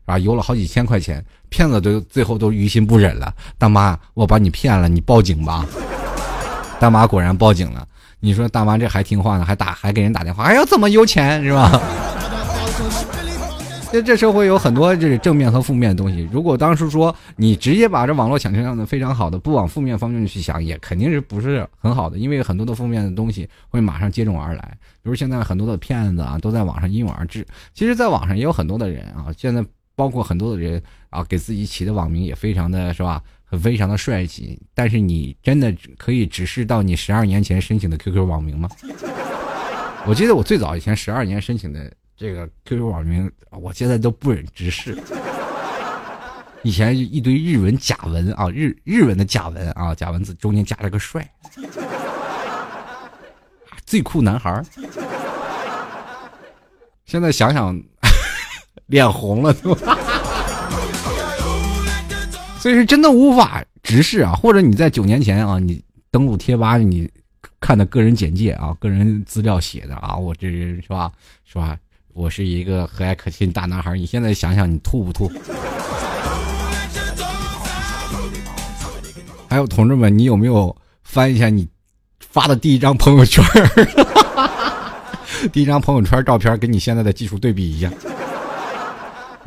[0.04, 3.34] 啊，邮了好几千块钱，骗子都最后都于心不忍了。
[3.58, 5.66] 大妈，我把你骗了，你报警吧。
[6.78, 7.88] 大妈果然报警了。
[8.20, 11.82] 你说大妈这还听话呢，还打还给人打电话，哎呀，怎么邮钱是吧？
[13.94, 16.28] 这这社会有很多这正面和负面的东西。
[16.32, 22.18] 如果当时说你直接把这网络想象的非常好的，不往负面方面去想，也肯定是不是很好的。
[22.18, 24.78] 因为很多的负面的东西会马上接踵而来。
[25.04, 27.46] 比如现在很多的骗子啊，都在网上一拥而至。
[27.76, 29.64] 其实，在网上也有很多的人啊，现在
[29.96, 34.60] 包括很多的人啊，给自己起的网名也非常的是吧，很非常的帅气。
[34.74, 38.68] 但是你真的可以直视到你十二年前申请的 QQ 网名吗？
[40.08, 44.98] 我记得我最早以前十二年申请的这个 QQ 网名，我现在都不忍直视。
[46.62, 51.28] 以前一堆日文假文啊，日日文的假文啊，假文字中间加了个帅，
[53.86, 54.64] 最酷男孩
[57.06, 57.78] 现在想想，
[58.86, 59.76] 脸红了都。
[62.60, 67.10] 所以是真的无法直视啊，或者你在九年前啊，你登录贴吧你。
[67.60, 71.10] 看的个人简介啊，个人资料写的啊，我这人是吧，
[71.46, 71.78] 是吧？
[72.14, 73.96] 我是一个和蔼可亲大男孩。
[73.96, 75.32] 你现在想想，你吐不吐？
[79.50, 81.68] 还有同志们，你有没有翻一下你
[82.20, 83.44] 发的第一张朋友圈？
[85.52, 87.92] 第一张朋友圈照片跟你现在的技术对比一下，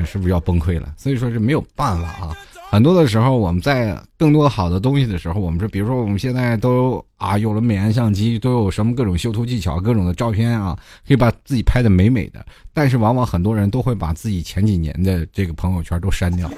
[0.05, 0.93] 是不是要崩溃了？
[0.97, 2.37] 所以说是没有办法啊。
[2.77, 12.45] 很多的时候，我们在更多好的东西的时候，我们说，比如说我们现在都啊有了美颜相机，都有什么各种修图技巧，各种的照片啊，可以把自己拍的美美的。
[12.75, 16.51] 但是往往很多人都会把自己前几年的这个朋友圈都删掉，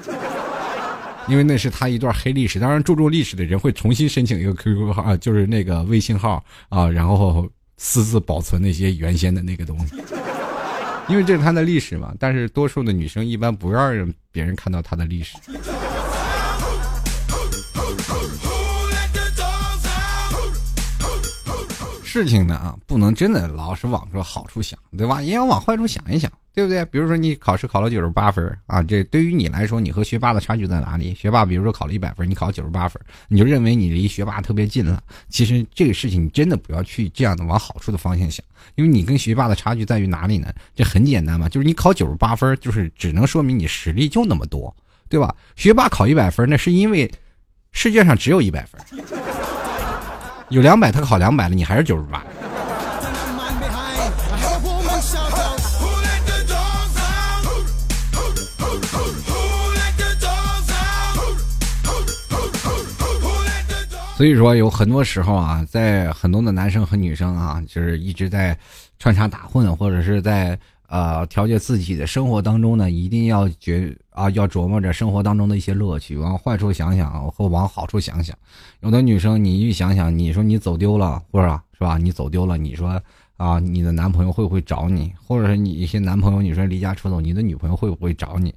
[1.29, 2.59] 因为那是他一段黑历史。
[2.59, 9.95] 当然，注重历史的人会重新申请一个 QQ 号啊，就是那个微信号啊，然后私自保存那些原先的那个东西。
[11.07, 15.37] 因为这是他的历史嘛，但是多数的女生一般不让别人看到他的历史。
[22.09, 25.21] 事情呢啊，不能真的老是往说好处想，对吧？
[25.21, 26.83] 也要往坏处想一想，对不对？
[26.85, 31.13] 比如说你考试考了九十八分啊，这对于你来说，你和学霸的差距在哪里？
[31.13, 35.03] 学霸比如说考了一百分，你考九十八分，你就认为你离学霸特别近了。
[35.29, 38.43] 其实这个事情你真的不要去这样的往好处的方向想，
[38.73, 40.51] 因为你跟学霸的差距在于哪里呢？
[40.73, 44.75] 这很简单嘛，就是你考九十八分，就是只能说明你实力就那么多，
[45.07, 45.35] 对吧？
[45.55, 47.09] 学霸考一百分，那是因为
[47.71, 48.81] 世界上只有一百分。
[50.49, 52.23] 有两百，他考两百了，你还是九十八。
[64.17, 68.57] 所以说，有很多时候啊，在很多的男生和女生啊，就是一直在
[68.97, 70.59] 穿插打混，或者是在
[70.89, 78.37] 呃调节自己的生活当中呢，一定要觉啊，要琢磨着生活当中的一些乐趣，往坏处想想，或往好处想想。
[78.81, 83.01] 有的女生，你一想想，你说你走丢了，或者是吧，你走丢了，你说
[83.37, 85.13] 啊，你的男朋友会不会找你？
[85.23, 88.53] 或者是你一些男朋友，你说离家出走，你的女朋友会不会找你？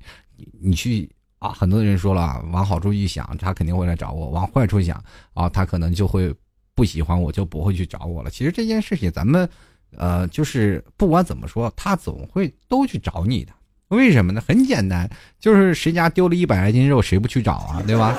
[0.60, 1.08] 你去。
[1.42, 5.02] 啊，很多人说了，往好处一想，他肯定会来找我；往坏处想，
[5.34, 6.32] 啊，他可能就会
[6.72, 8.30] 不喜欢我，就不会去找我了。
[8.30, 9.48] 其实这件事情，咱们，
[9.96, 13.52] 呃，就是不管怎么说，他总会都去找你的。
[13.88, 14.42] 为什么呢？
[14.46, 17.82] 很简单，就是谁家丢了一百来斤肉，谁不去找啊？
[17.86, 18.16] 对吧？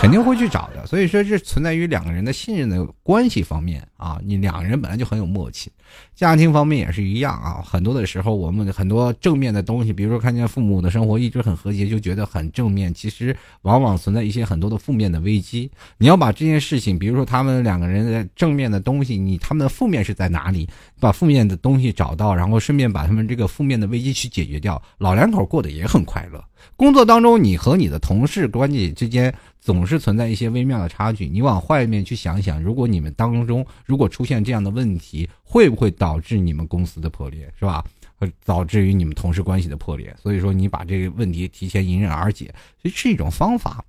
[0.00, 5.72] 肯定会去找的，所以说这存在于两个人的信任的关系方面啊，你两个人本来就很有默契，
[6.14, 7.62] 家庭方面也是一样啊。
[7.64, 12.92] 很多的时候，我们很多正面的东西，比如说看见父母的生活一直很和谐，就觉得很正面。
[12.92, 15.70] 其实往往存在一些很多的负面的危机。
[15.96, 20.68] 你要把这件事情，比如说他们两个人的正面的东西，你他们的负面是在哪里？
[21.00, 26.44] 把负面的东西找到，然后顺便把他们这个负面的危机去解决掉，老两口过得也很快乐。
[26.76, 29.34] 工作当中，你和你的同事关系之间。
[29.60, 37.82] 总是存在一些微妙的差距，你往坏面去想想，如果你们当中如果出现这样的问题，会不会导致你们公司的破裂，是吧？
[38.18, 40.14] 会导致于你们同事关系的破裂。
[40.22, 43.82] 所以说，你把这个问题提前迎刃而解，这是一种方法。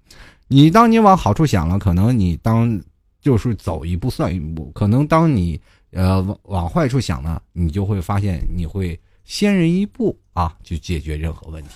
[0.48, 2.82] 你当你往好处想了，可能你当
[3.20, 5.60] 就是走一步算一步；可能当你
[5.92, 11.70] 呃往坏处想呢，你就会发现你会先人一步啊，去解决任何问题。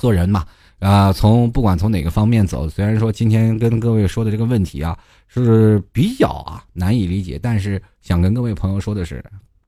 [0.00, 0.44] 做人嘛。
[0.80, 4.98] 啊，从不管从哪个方面走，虽然说今天跟各位说的这个问题啊
[5.28, 9.22] 是比较啊难以理解，但是想跟各位朋友说的是，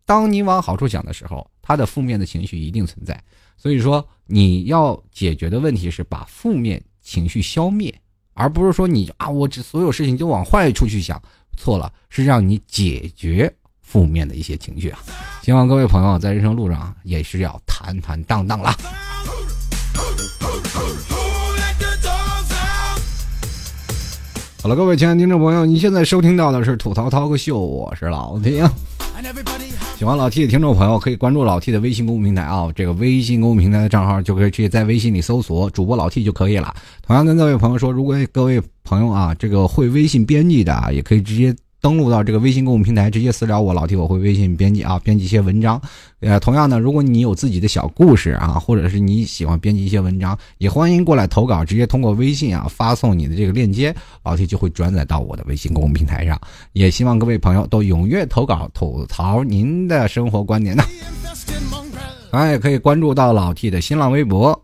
[0.06, 3.22] 当你往好处想的时候，他的负面的情绪一定存在。
[3.58, 7.94] 所以说你要解决的问题是把负面情绪消灭，
[8.32, 11.20] 而不是说你啊我这所有事情就往坏处去想，
[11.58, 13.54] 错了，是让你解决
[13.92, 14.98] 负面的一些情绪啊。
[15.42, 18.74] 希望各位朋友在人生路上也是要坦坦荡荡啦。
[24.62, 28.66] 好了，各位亲爱的听众朋友，你现在收听到的是吐槽涛哥秀，我是老丁。
[29.98, 36.74] 喜欢老 T 的听众朋友可以关注老 T 的微信公众平台啊，这个微信公众平台的账号就可以直接在微信里搜索主播老 T 就可以了。
[37.06, 41.54] 同样跟各位朋友说，如果各位朋友啊，这个会微信编辑的，也可以直接。
[41.82, 45.82] 登录到这个微信公众平台，直接私聊我，老弟我会微信编辑啊，编辑一些文章。
[46.20, 53.92] 呃，同样呢，如果你有自己的小故事啊，或者是你喜欢编辑一些文章，也欢迎过来投稿，直接通过微信啊发送你的这个链接，
[54.22, 56.40] 老弟就会转载到我的微信公众平台上。
[56.72, 60.84] 也希望各位朋友都踊跃投稿，吐槽您的生活观点呢。
[62.30, 64.56] 当然也可以关注到老 T 的新浪微博。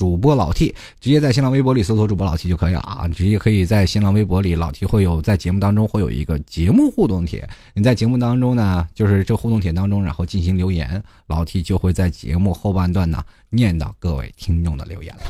[0.00, 3.06] 主播老 T，直接在新浪微博里搜索主播老 T 就可以了啊！
[3.08, 7.46] 直接可以在新浪微博里，老 T 会有在节目当中会有一个节目互动帖。
[7.74, 15.20] 你在节目当中呢，就是这互动帖当中，然后进行留言，老 T 就会在节目后半段呢念到各位听众的留言了。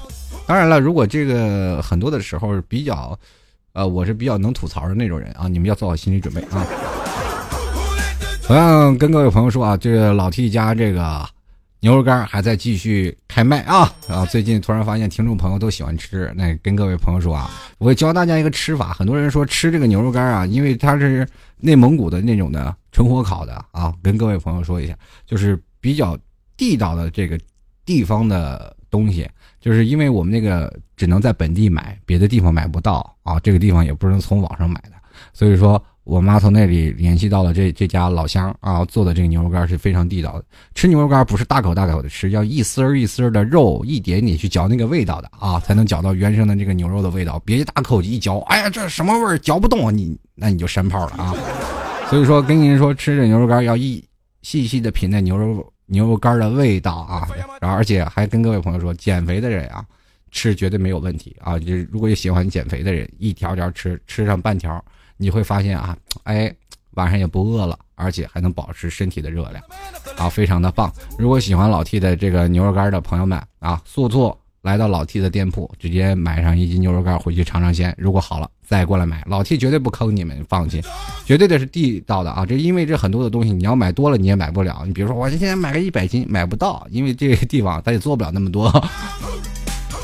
[0.46, 3.18] 当然了，如果这个很多的时候比较，
[3.72, 6.64] 呃，我是比较能吐槽的那种人啊，你们要做好心理准备啊。
[8.46, 11.28] 同样跟各位朋友说啊，这个老 T 家这个。
[11.82, 13.90] 牛肉干还在继续开卖啊！
[14.06, 18.92] 啊，最近突然发现听众朋友都喜欢吃，那跟各位朋友说啊，我教大家一个吃法。
[18.92, 26.18] 很多人说吃这个牛肉干啊，因为它是内蒙古的那种的纯火烤的啊，跟各位朋友说一下，就是比较
[26.54, 27.40] 地道的这个
[27.86, 29.26] 地方的东西，
[29.58, 34.92] 就是因为我们那个只能在本地买，别的地方买不到啊，这个地方也不能从网上买的，
[35.32, 35.82] 所以说。
[36.10, 40.44] 我妈从那里联系到了这这家老乡啊，做的这个牛肉干是非常地道的。
[40.74, 47.40] 吃牛肉干不是大口大口的吃，要一丝儿一丝儿的肉，一点点去嚼那个味道的啊，才能嚼到原生的这个牛肉的味道。
[47.44, 49.38] 别一大口一嚼，哎呀，这什么味儿？
[49.38, 49.92] 嚼不动啊！
[49.92, 51.32] 你那你就山炮了啊！
[52.10, 54.02] 所以说跟您说，吃这牛肉干要一
[54.42, 57.28] 细细的品那牛肉牛肉干的味道啊。
[57.60, 59.84] 然后而且还跟各位朋友说，减肥的人啊，
[60.32, 61.56] 吃绝对没有问题啊。
[61.56, 64.84] 就如果有喜欢减肥的人，一条条吃，吃上半条。
[65.20, 66.50] 你会发现啊，哎，
[66.92, 69.62] 晚上也不饿了，而且还能保持身体的热量，
[70.16, 70.90] 啊，非常的棒。
[71.18, 77.94] 如果喜欢老 T 的这个牛肉干的朋友们啊，速速来到老 T 的店铺，直接买上一斤牛肉干回去尝尝鲜。
[77.98, 79.22] 如果好了，再过来买。
[79.26, 80.82] 老 T 绝对不坑你们，放心，
[81.26, 82.46] 绝对的是地道的啊。
[82.46, 84.82] 这因为这很多的东西，你要买多了你也买不了。
[84.86, 88.70] 你比如说，我今天买个一百斤，买不到，因为这个地方它也做不了那么多。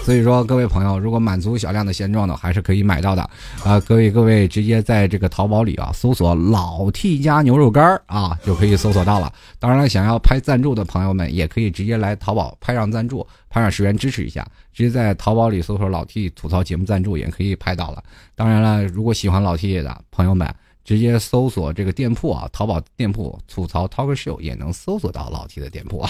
[0.07, 3.29] 所以说，各位朋友，如果满足小亮的现状呢，还是可以买到的
[3.64, 3.81] 啊！
[3.81, 9.33] 各位各位，直接在这个淘宝里啊，搜索“老 T 家牛肉干啊，就可以搜索到了。
[9.59, 14.47] 当然了，想要拍赞助的朋友们，也可以直接来淘宝拍上赞助，拍上十元支持一下。
[14.73, 18.01] 直接在淘宝里搜索“老 T 吐槽节目赞助”，也可以拍到了。
[18.37, 20.49] 当然了，如果喜欢老 T 的朋友们，
[20.87, 26.09] 直接搜索这个店铺啊，淘宝店铺吐槽 Talk Show 也能搜索到老 T 的店铺啊。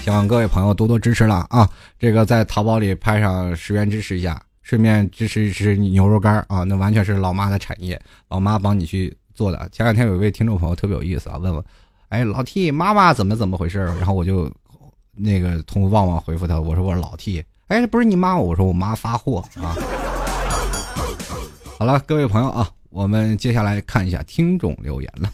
[0.00, 1.68] 希望各位朋友多多支持了啊！
[1.98, 6.62] 这个在淘宝里拍上十元支持一下，顺便支持支持牛肉干啊！
[6.62, 9.68] 那完全是老妈的产业，老妈帮你去做的。
[9.72, 11.64] 前两天有一位听众朋友特别有意思啊，问我，
[12.10, 13.80] 哎，老 T 妈妈怎么怎么回事？
[13.80, 14.48] 然后我就
[15.16, 19.74] 那个通过旺旺回复他，我说我是老 T，哎，不是你妈，我说我妈发货啊。
[21.76, 25.30] 好了，各位朋友啊，我们接下来看一下听众留言了。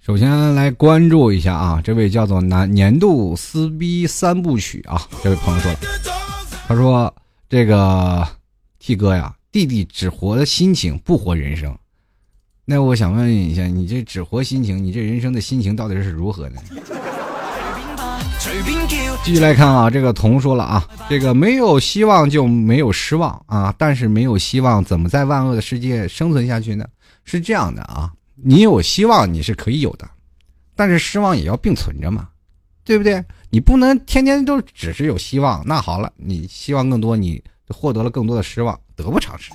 [0.00, 5.78] 首先来关注一下啊，这位叫做年年度撕逼三部曲啊，这位朋友说了，
[6.66, 7.14] 他说
[7.46, 8.26] 这个
[8.78, 11.76] T 哥呀，弟弟只活的心情不活人生，
[12.64, 16.62] 那我想问一下，你这只活心情，你这人生的心情到底是如何呢？
[19.24, 26.84] 继续来看啊，这个童说了啊，这个没有希望就没有失望啊，但是没有希望怎么在万恶的世界生存下去呢？
[27.24, 30.06] 是这样的啊，你有希望你是可以有的，
[30.76, 32.28] 但是失望也要并存着嘛，
[32.84, 33.24] 对不对？
[33.48, 35.62] 你不能天天都只是有希望。
[35.64, 39.52] 那好了，你希望更多，你获得了更多的失望，得不偿失。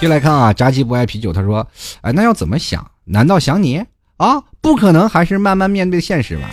[0.00, 1.64] 续来看啊，炸鸡不爱啤酒，他说
[2.02, 2.90] ：“哎，那要怎么想？
[3.04, 3.84] 难道想你
[4.16, 4.42] 啊？
[4.60, 6.50] 不可能，还是慢慢面对现实吧。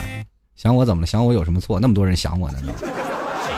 [0.66, 1.06] 想我怎么了？
[1.06, 1.80] 想我有什么错？
[1.80, 2.60] 那么多人想我呢？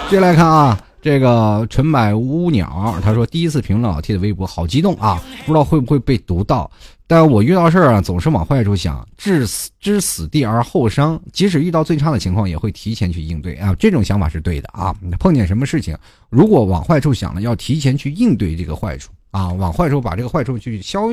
[0.10, 5.24] 接下来看啊。”这个纯买乌鸟他说第一次评论老 T 的微博，好激动啊！
[5.46, 6.70] 不知道会不会被读到，
[7.06, 11.18] 但我遇到事儿啊，总是往坏处想，置死知死地而后生。
[11.32, 13.74] 即使遇到最差的情况，也会提前去应对啊！
[13.80, 14.94] 这种想法是对的啊！
[15.18, 15.96] 碰见什么事情，
[16.30, 19.50] 如果往坏处想了，要提前去应对这个坏处啊！
[19.54, 21.04] 往坏处把这个坏处去消，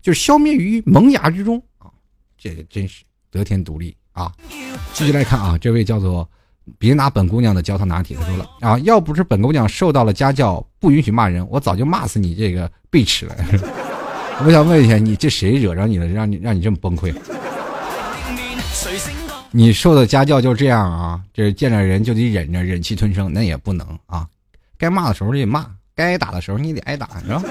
[0.00, 1.90] 就消灭于萌芽之中啊！
[2.36, 3.02] 这真是
[3.32, 4.32] 得天独立啊！
[4.92, 6.28] 继续来看啊，这位叫做。
[6.78, 13.34] 别拿本姑娘的教他拿铁，他说了啊，要不是本姑娘受到了家教，不允许骂人，我早就骂死你这个背齿了。
[14.44, 17.10] 我想问一下，你这谁惹着你了，让你让你这么崩溃？
[19.50, 21.22] 你受的家教就这样啊？
[21.32, 24.26] 这见着人就得忍着，忍气吞声，那也不能啊。
[24.76, 25.64] 该骂的时候得骂，
[25.96, 27.42] 该挨打的时候你得挨打，是吧？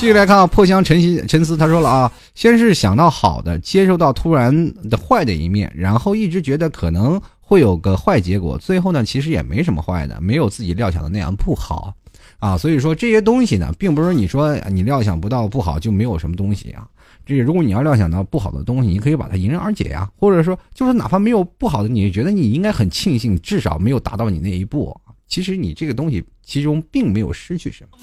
[0.00, 11.92] 继续来看啊，破香沉心沉思，他说了啊，先是想到好的，接受到突然的坏的一面，然后一直觉得可能会有个坏结果，最后呢，其实也没什么坏的，没有自己料想的那样不好
[12.38, 12.56] 啊。
[12.56, 16.88] 所以说这些东西呢，并不是你说你料想不到不好就没有什么东西啊。
[17.26, 24.98] 这如果你要料想到不好的东西，你可以把它迎刃而解呀，或者说就是哪怕没有不好的，你觉得你应该很庆幸，至少没有达到你那一步。
[25.30, 27.98] 其实你这个东西其中并没有失去什么，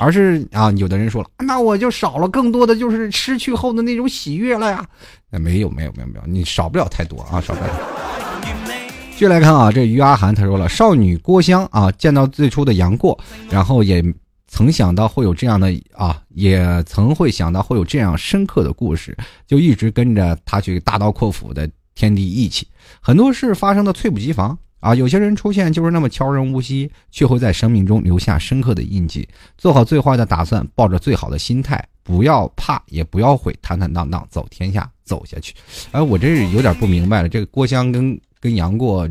[0.00, 4.84] 而是啊，有的人说了，那我就少了更多的就是失去后的那种喜悦了呀。
[5.30, 7.70] 那没有没有没有没有，你少不了太多啊，少不了。
[9.14, 13.16] 继续来看啊，这于阿涵他说了，少女郭襄啊，见到最初的杨过，
[13.48, 14.02] 然后也
[14.48, 19.16] 曾想到会有这样的啊，也曾会想到会有这样深刻的故事，
[19.46, 22.66] 就一直跟着他去大刀阔斧的天地义气，
[23.00, 24.58] 很多事发生的猝不及防。
[24.84, 29.26] 啊，有些人出现就是那么悄然无息，却会在生命中留下深刻的印记。
[29.56, 35.54] 做好最坏的打算，抱着最好的心态，不要怕，也不要悔，坦坦荡荡走天下，走下去。
[35.90, 39.08] 哎，我这是有点不明白了，这个郭襄跟跟杨过，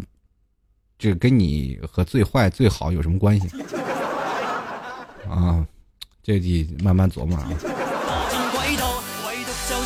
[1.00, 3.48] 这跟你和最坏最好有什么关系？
[5.28, 5.66] 啊，
[6.22, 7.50] 这得慢慢琢磨啊。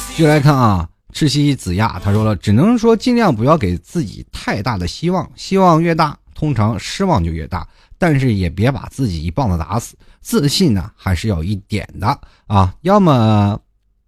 [0.09, 0.89] 继续来看啊。
[1.13, 7.67] 赤西子亚他说了，只能说尽量不要给自己太大的希望，希望越大，通常失望就越大。
[7.97, 12.71] 但是也别把自己一棒子打死，自信呢还是要一点的啊。
[12.81, 13.59] 要么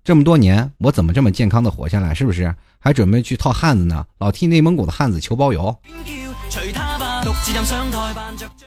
[0.03, 2.13] 这么多年我怎么这么健康的活下来？
[2.13, 2.53] 是不是？
[2.77, 4.05] 还准备去套汉子呢？
[4.19, 5.75] 老替内蒙古的汉子求包邮。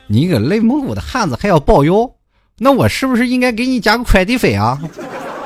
[0.09, 2.13] 你个内蒙古的汉子还要包邮？
[2.59, 4.81] 那我是不是应该给你加个快递费啊？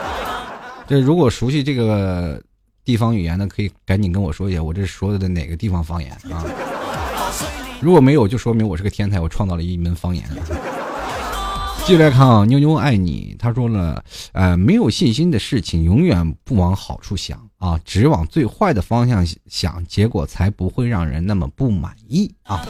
[0.88, 2.42] 这如果熟悉这个。
[2.86, 6.44] 地方语言呢，可以赶紧跟我说一下，我这说的哪个地方方言啊？
[7.80, 10.24] 如果没有，就说明我是个天才，我创造了一门方言。
[11.84, 22.64] 继续来看啊，妞妞爱你，他说了，呃，没有信心的事情永远不往好处想啊，只往最坏的方向想，结果才不会让人那么不满意啊。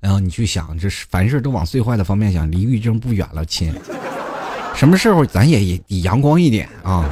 [0.00, 3.74] 然后你去想，这是凡事都往最坏的方面想，离抑郁症不远了，亲。
[4.76, 7.08] 什么时候咱也也阳光一点啊？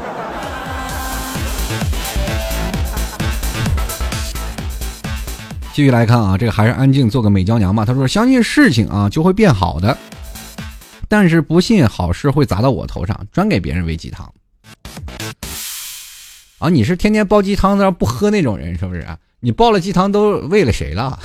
[5.73, 7.85] 继续来看啊，这个还是安静做个美娇娘吧。
[7.85, 9.97] 他说：“相信事情啊就会变好的，
[11.09, 14.31] 但是不信好事会砸到我头上，专给别人喂鸡汤。”
[16.61, 19.05] 啊，你是天天煲鸡汤的不喝那种人是不是？
[19.41, 21.19] 你煲了鸡汤都喂了谁了？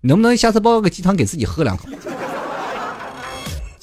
[0.00, 1.84] 你 能不能下次煲个鸡汤给自己喝两口？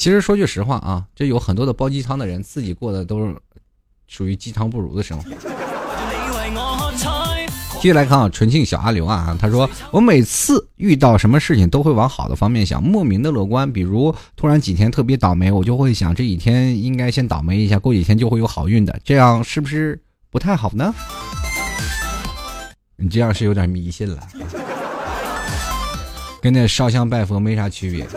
[0.02, 3.36] 其实说句实话啊，这有很多的煲鸡汤的人，自己过的都是
[4.08, 5.30] 属于鸡汤不如的生活。
[7.74, 13.72] 继续来看啊，纯净小阿刘啊，他说我每次遇到什么事情都会往好的方面想，莫名的乐观。
[13.72, 19.00] 比如突然几天特别倒霉，我就会想这几天应该先倒霉一下，过几天就会有好运的。
[19.04, 20.92] 这样是不是不太好呢？
[22.96, 24.18] 你这样是有点迷信了，
[26.42, 28.08] 跟那烧香拜佛没啥区别。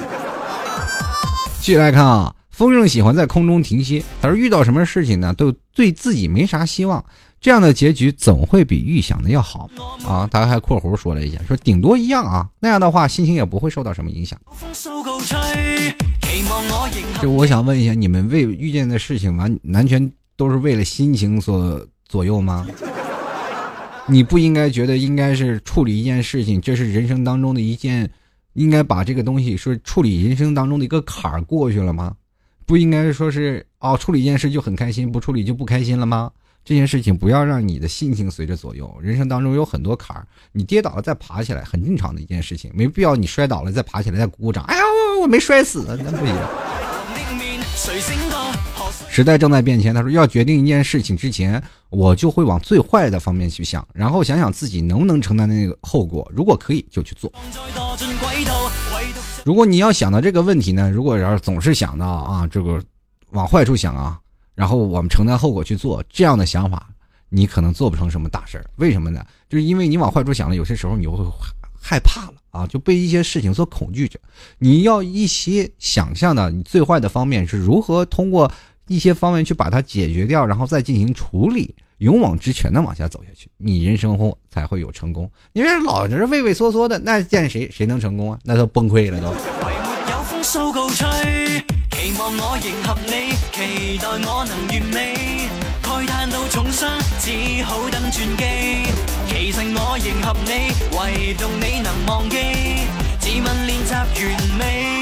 [1.64, 4.04] 继续来看啊，风筝喜欢在空中停歇。
[4.20, 7.02] 他说遇到什么事情呢，都对自己没啥希望，
[7.40, 9.70] 这样的结局总会比预想的要好
[10.06, 10.28] 啊。
[10.30, 14.38] 他还括弧说了一下，说顶多一样啊，那样的话心情也不会受到什么影响。
[17.22, 22.66] 就我想问一下，你们为遇见的事情完完全都是为了心情所左右吗？
[24.06, 28.10] 你不应该觉得应该是处理一件事情，这是人生当中的一件。
[28.54, 32.16] 应该把这个东西说处理人生当中的一个坎儿过去了吗？
[32.66, 36.32] 不应该说是哦，处理一件事就很开心，不处理就不开心了吗？
[36.64, 38.90] 这件事情不要让你的心情随着左右。
[39.02, 44.64] 人生当中有很多坎儿，你跌倒了再爬起来很正常的一件事情，没必要你摔倒了再爬起来再鼓鼓掌。
[44.64, 44.82] 哎呀，
[45.16, 46.34] 我我没摔死，那不行。
[49.08, 57.30] 时代正在变迁，他说要决定一件事情之前，我就会往最坏的方面去想，然后想想自己能不能承担那个后果，如果可以就去做。
[59.44, 62.82] 如果你要想到这个问题呢，如果要是总是想到啊这个
[63.30, 64.18] 往坏处想啊，
[64.54, 66.88] 然后我们承担后果去做这样的想法，
[67.28, 68.64] 你可能做不成什么大事儿。
[68.76, 69.24] 为什么呢？
[69.48, 71.16] 就是因为你往坏处想了，有些时候你会
[71.80, 74.18] 害怕了啊，就被一些事情所恐惧着。
[74.58, 78.50] 你要一些想象的你最坏的方面是如何通过。
[78.86, 85.30] 一些方面去把它解决掉，然后再进行处理，勇往直前的往下走下去，你人生后才会有成功。
[85.52, 88.38] 你说老是畏畏缩缩的，那见谁谁能成功啊？
[88.44, 89.34] 那都崩溃了都。
[103.24, 104.93] 自问练习完美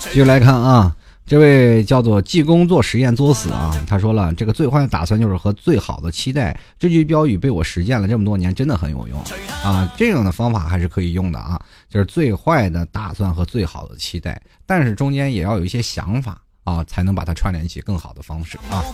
[0.00, 6.58] 继续来看啊，这位叫做济公做实验作死啊，他说了，这个最坏的打算就是和最好的期待。
[6.78, 9.18] 这句标语被我实践了这么多年，真的很有用
[9.64, 9.90] 啊！
[9.96, 18.84] 这样的方法还是可以用的啊，就是最坏的打算和最好的期待，但是中间也要有一些想法啊，才能把它串联起更好的方式啊。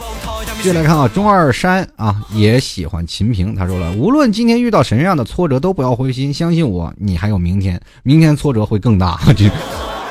[0.58, 9.18] 继续来看啊，钟二山啊也喜欢秦平，他说了，无论今天遇到什么样的挫折，都不要灰心，相信我，你还有明天，明天挫折会更大。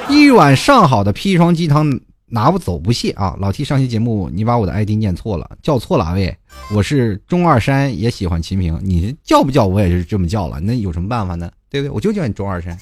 [0.09, 3.35] 一碗上好的砒霜鸡汤拿不走不谢啊！
[3.39, 6.35] 老 T 上期节目你把我的 ID 念错了，叫错了啊喂！
[6.73, 11.49] 我是钟二山，也喜欢秦平，你叫不叫我也是这么叫了，那有什么办法呢？
[11.69, 11.91] 对不对？
[11.91, 12.77] 我就叫你钟二山。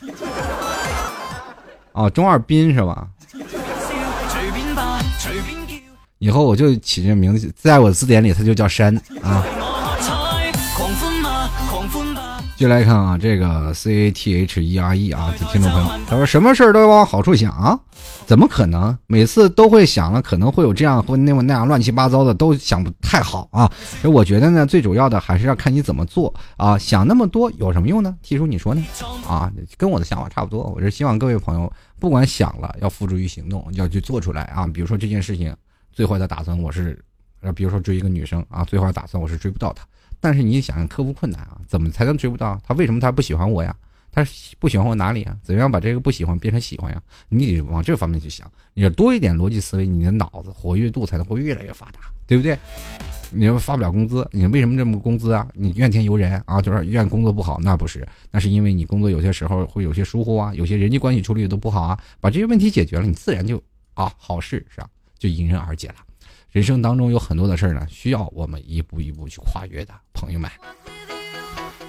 [1.94, 3.08] 哦，钟二斌是吧？
[6.20, 9.44] 以后我就起这名字，在我字典里他就叫山啊。
[12.58, 17.78] 就来看啊，这个 C A T H E R E 啊，听众朋友，他说什么事儿都要往好处想啊？
[18.26, 18.98] 怎么可能？
[19.08, 23.70] 每次都会想了，可能会有这样或那么那样乱七八糟的，都想不太好啊。
[24.02, 26.78] 所以我觉得呢，最主要的还是要看你怎么做啊。
[26.78, 28.82] 想那么多有什么用呢提出你说呢？
[29.28, 30.64] 啊，跟我的想法差不多。
[30.74, 34.66] 我是希望各位朋友，不管想了，要付诸于行动，要去做出来啊。
[34.66, 35.54] 比如说这件事情，
[35.92, 36.98] 最坏的打算我是，
[37.54, 39.86] 比如说追一个女生啊，最坏的打算我是追不到她。
[40.26, 42.74] 但是你想想克服困难啊，怎么才能追不到他？
[42.74, 43.76] 为什么他不喜欢我呀？
[44.12, 44.26] 他
[44.58, 45.38] 不喜欢我哪里啊？
[45.44, 47.00] 怎样把这个不喜欢变成喜欢呀？
[47.30, 52.58] 你得往这方面去想，你要多一点逻辑思维，你的脑子活跃度才能会越来越发达，对不对？
[53.30, 55.48] 你要发不了工资，你为什么这么工资啊？
[55.54, 56.60] 你怨天尤人啊？
[56.60, 57.60] 就是怨工作不好？
[57.62, 62.04] 那不是，那是因为你工作有些时候会有些疏忽啊，有些人际关系处理的都不好啊。
[62.20, 63.62] 把这些问题解决了，你自然就
[63.94, 64.90] 啊好事是吧？
[65.20, 65.96] 就迎刃而解了。
[66.56, 70.50] 人生当中有很多的事儿呢，需要我们一步一步去跨越的，朋友们。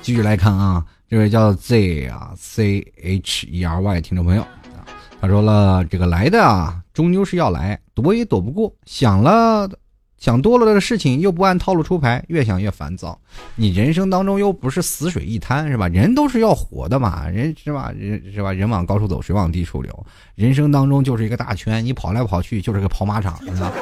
[0.03, 4.83] 继续来看啊，这位叫 Z 啊 C H E R Y 听众朋友啊，
[5.21, 9.71] 他说了，这个来的啊，终究是要来，躲也躲不过，想了。
[10.19, 13.17] 想多了的事情又不按套路出牌，越想越烦躁。
[13.55, 15.87] 你人生当中又不是死水一滩，是吧？
[15.87, 17.93] 人都是要活的嘛，人是吧？
[17.97, 18.53] 人是吧？
[18.53, 20.07] 人往高处走，水往低处流。
[20.35, 23.73] 人生当中就是一个大圈，你跑来跑去就是个跑马场，是吧？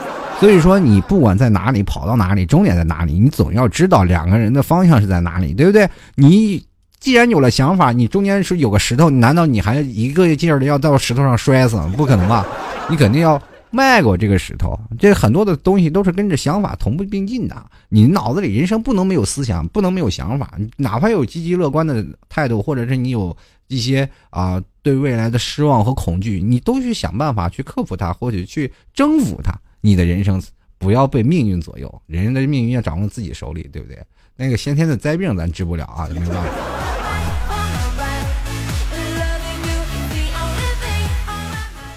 [0.41, 5.89] 所以说，你不管在哪里跑到哪里，终点在哪里，你总要知道两个人的方向是在哪里，对不对？
[6.15, 6.65] 你
[7.01, 11.77] 既然有了想法，你中间是有个石头，难道你还一个劲儿的要到石头上摔死？
[11.97, 12.47] 不可能吧？
[12.91, 13.41] 你肯定要。
[13.71, 17.57] 迈过这个石头，这很多的东西都是跟着想法同步并进的。
[17.89, 20.53] 你脑子里人生不能没有思想，不能没有想法。
[20.77, 29.53] 哪怕有积极乐观的态度，或者是你有一些啊对未来的失望和恐惧，你都去想办法去克服它，或者去征服它。
[29.87, 30.43] 你的人生
[30.79, 34.03] 不要被命运左右，人的命运要掌握自己手里，对不对？
[34.35, 36.45] 那个先天的灾病咱治不了啊，明白吗？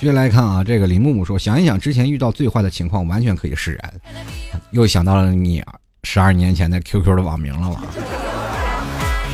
[0.02, 3.94] 接下来看啊，这个李木木说：“想一想之前遇到最坏的情况，完全可以释然。”
[4.72, 5.64] 又想到了你
[6.04, 7.86] 十二年前的 QQ 的网名了吧？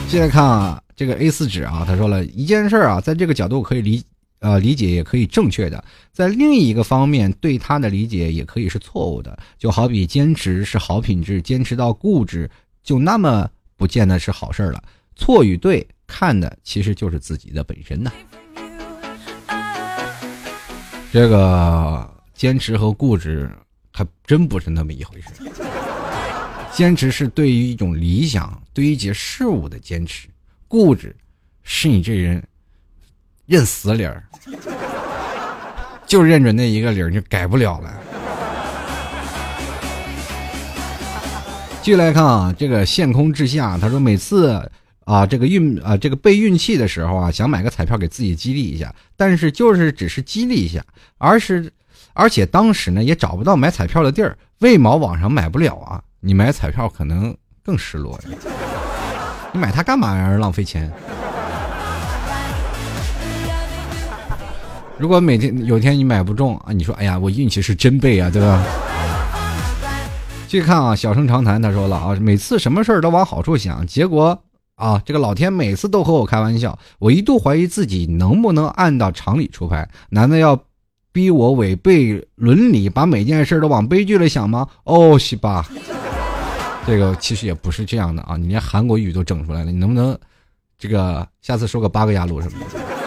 [0.07, 4.03] 现在看啊，这个 A 四纸啊，他说了一件事啊，在这个角度可以理
[4.43, 5.81] 呃理解，也可以正确的；
[6.11, 9.39] 在另一个方面，对他的理解也可以是错误的。
[9.57, 12.49] 就好比坚持是好品质，坚持到固执
[12.83, 14.83] 就那么不见得是好事了。
[15.15, 18.11] 错与对，看的其实就是自己的本身呐。
[21.09, 23.49] 这个坚持和固执
[23.93, 25.27] 还真不是那么一回事。
[26.73, 30.27] 坚持是对于一种理想、对于一件事物的坚持；
[30.67, 31.15] 固执
[31.61, 32.43] 是你这人
[33.45, 34.23] 认死理儿，
[36.05, 37.93] 就认准那一个理儿，就改不了了。
[41.81, 44.71] 继续来看啊，这个陷空之下，他说每次。
[45.05, 50.81] 啊，这个运啊，这个备运气的时候啊，想买个彩票给自己激励一下，但是就是只是激励一下，
[51.17, 51.69] 而是，
[52.13, 56.01] 而且当时呢也找不到买彩票的地儿，为毛网上买不了啊？
[56.21, 58.29] 你买彩票可能更失落呀，
[59.51, 60.29] 你买它干嘛呀？
[60.37, 60.89] 浪费钱。
[64.97, 68.63] 如果每天有天你买不中啊，你说哎呀，我运气是真背啊，对吧？
[70.47, 74.43] 去看啊，小声长谈，他说了啊，每次什么事儿都往好处想，结果。
[74.75, 80.59] 啊，这个老天每次都和我开玩笑，我一度怀疑自己能不能按照常理出牌，难道要
[81.11, 84.67] 逼我违背伦理，把每件事都往悲剧里想吗？
[84.83, 85.69] 哦，西吧，
[86.87, 90.17] 这个其实也不是这样的啊，你连韩国语都整出来了，你能不能
[90.77, 93.02] 这个下次说个八个牙路什么的？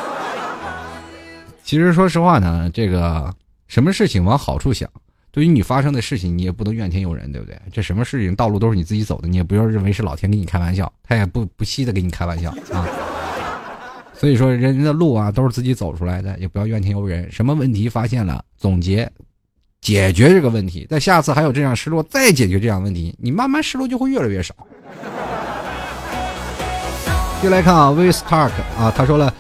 [1.67, 3.35] 其实说实话呢，这个
[3.67, 4.89] 什么事情往好处想。
[5.33, 7.61] 对于你发生的事情，你也不能怨天尤人，对不对？
[7.73, 12.87] 这什么事情道路都是你自己走的，你也不要认为是老天给你开玩笑，他也不不惜的给你开玩笑啊。
[14.15, 17.29] 所以说，人的路啊都是自己走出来的，也不要怨天尤人。
[17.33, 19.11] 什么问题发现了，总结，
[19.81, 20.87] 解决这个问题。
[20.89, 24.55] 在下次还有这样失落，再解决这样问题，你慢慢失落就会越来越少。
[27.43, 29.35] 就来看啊，Vistark 啊，他说了，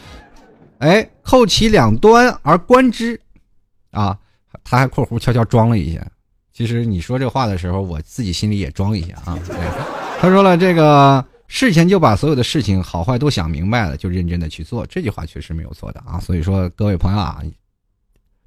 [0.79, 3.19] 哎，扣其两端而观之，
[3.91, 4.19] 啊，
[4.63, 6.07] 他还括弧悄悄装了一下。
[6.53, 9.39] 其实你说这话的时候，我自己心里也装一下啊。
[10.21, 14.87] 他说了，这个事前就把所有的事情好坏都想明白了，就认真的去做。
[14.87, 16.19] 这句话确实没有错的啊。
[16.21, 17.43] 所以说，各位朋友啊，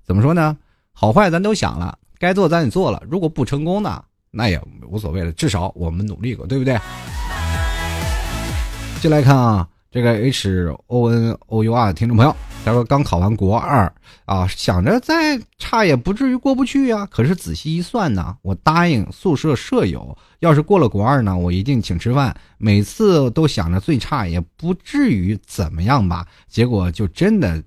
[0.06, 0.58] 怎么说呢？
[0.92, 3.02] 好坏咱都想了，该做咱也做了。
[3.10, 6.78] 如果不成功呢，那也无所谓了，至少我们努力过，对不对？
[9.02, 13.92] 进来看啊，这个 H O N O U R 的听众朋友，他说刚考完国二
[14.26, 17.08] 啊，想着再差也不至于过不去呀。
[17.10, 22.36] 可是仔细一算呢，我答应宿舍舍友，要是过了国二呢，我一定请吃饭。
[22.60, 27.60] 每次都想着最差也不至于怎么样吧，结果就真的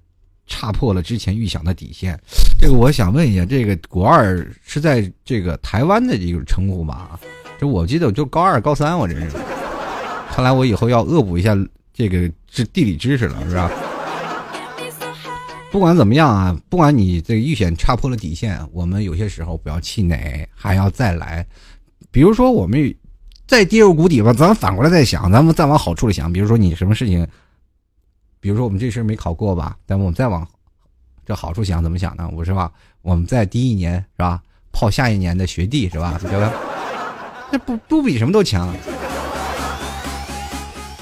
[0.47, 2.17] 差破了之前预想的底线。
[2.57, 7.19] 这个我想问一下，这个国二是在这个台湾的一个称呼吧？
[7.59, 9.29] 这我记得就高二、高三，我这是。
[10.31, 11.55] 看来我以后要恶补一下
[11.93, 13.71] 这个是地理知识了，是吧？
[15.71, 21.47] 不管怎么样啊，不管你这个预选差破了底线，我们有些时候不要气馁，还要再来。
[22.11, 22.95] 比如说，我们
[23.47, 26.31] 再跌入谷底吧，咱们反过来再想，咱们再往好处里想。
[26.31, 27.27] 比如说，你什么事情？
[28.39, 29.77] 比如说，我们这事没考过吧？
[29.87, 30.47] 但我们再往
[31.25, 32.29] 这好处想，怎么想呢？
[32.35, 32.71] 我是吧？
[33.01, 34.43] 我们在第一年是吧？
[34.73, 36.19] 泡下一年的学弟是吧？
[36.21, 36.53] 对吧？
[37.51, 38.75] 这不不比什么都强。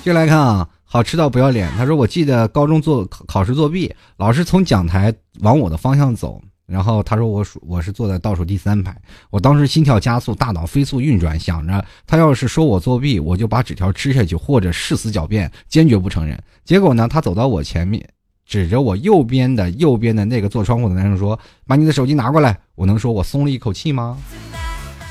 [0.05, 1.71] 接来看啊，好吃到不要脸。
[1.77, 8.93] 他说：“我记得高中做考考试作弊，老师从讲台往我的方向走，然后他说我数我是坐在倒数第三排，
[9.31, 16.37] 我当时心跳加速，大脑飞速运转，想着他要是说我作弊，我就把纸条吃下去，或者誓死狡辩，坚决不承认。
[16.65, 18.05] 结果呢，他走到我前面，
[18.45, 21.39] 指着我右边的右边的那个坐窗户的男生说
[21.69, 24.19] ：‘把你的手机拿过来。’我能说我松了一口气吗？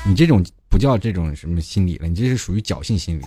[0.06, 3.24] 你这种不叫这种什么心理了，你这是属于侥幸心理。”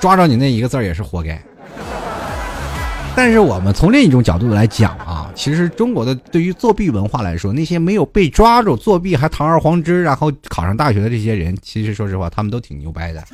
[0.00, 1.40] 抓着你那一个字也是活该，
[3.16, 13.24] 但是我们从另一种角度来讲啊，其实中国的对于作弊文化来说，那些没有被抓住作弊还堂而皇之然后考上大学的这些人，其实说实话，他们都挺牛掰的，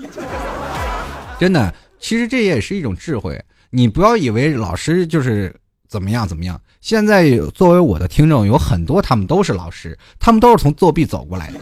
[1.39, 1.73] 真的。
[2.01, 5.55] 其实这也是一种智慧，你不要以为老师就是
[5.89, 6.61] 怎么样怎么样。
[6.83, 11.59] 现在作为我的听众，有很多他们都是老师，他们都是从作弊走过来的，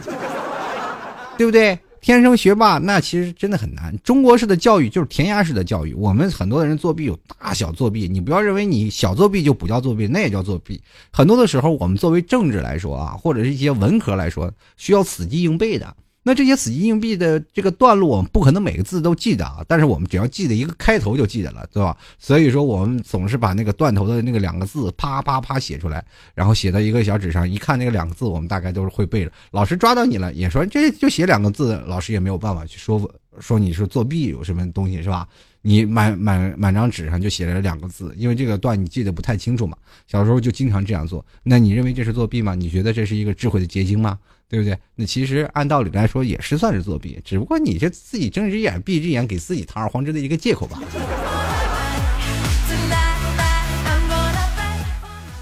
[1.37, 1.79] 对不对？
[2.03, 3.97] 天生学霸那其实真的很难。
[4.03, 5.93] 中国式的教育就是填鸭式的教育。
[5.93, 10.81] 我们很多的人作弊有大小作弊，你不要认为你小作弊就不叫作弊，那也叫作弊。
[11.13, 15.95] 很多的时候，我们作为政治来说啊，或者是一些文科来说，需要死记硬背的。
[16.23, 21.95] 那这些死记硬背的这个段落，我们不可能每个字都记得啊，但是我们只要记得一个开头就记得了，对吧？
[22.17, 26.03] 所以说我们总是把那个断头的那个两个字啪啪啪写出来，
[26.33, 29.31] 然后写到一个小纸上，一看那个两个字，我们大概都是会背了。
[29.51, 35.27] 老师抓到你了，也说这就写两个字，老师也没有办法去说说你是作弊有什么东西是吧？
[35.65, 39.77] 你满满满张纸上就写了两个字，因为这个段你记得不太清楚嘛。
[40.07, 42.53] 小时候就经常这样做，那你认为这是作弊吗？
[42.53, 44.19] 你觉得这是一个智慧的结晶吗？
[44.53, 44.77] 对不对？
[44.93, 50.79] 那其实按道理来说也是算是作弊，只不过你这自己睁只眼闭只眼，给自己堂而皇之的一个借口吧。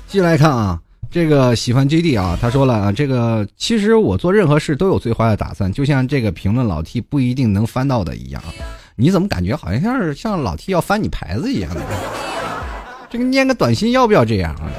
[0.08, 8.42] 继续来看啊，这个喜欢 J D 啊，他说了啊，这个其实我做任何事都有最坏的打算，就像这个评论老 T 不一定能翻到的一样。
[8.96, 11.82] 你怎么感觉好像像是像老 T 要翻你牌子一样的？
[13.10, 14.72] 这个念个短信要不要这样啊？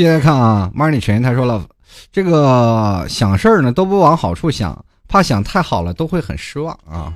[0.00, 1.62] 接着看啊，Money 陈他说了，
[2.10, 7.12] 这个想事儿呢都不往好处想，怕想太好了都会很失望啊。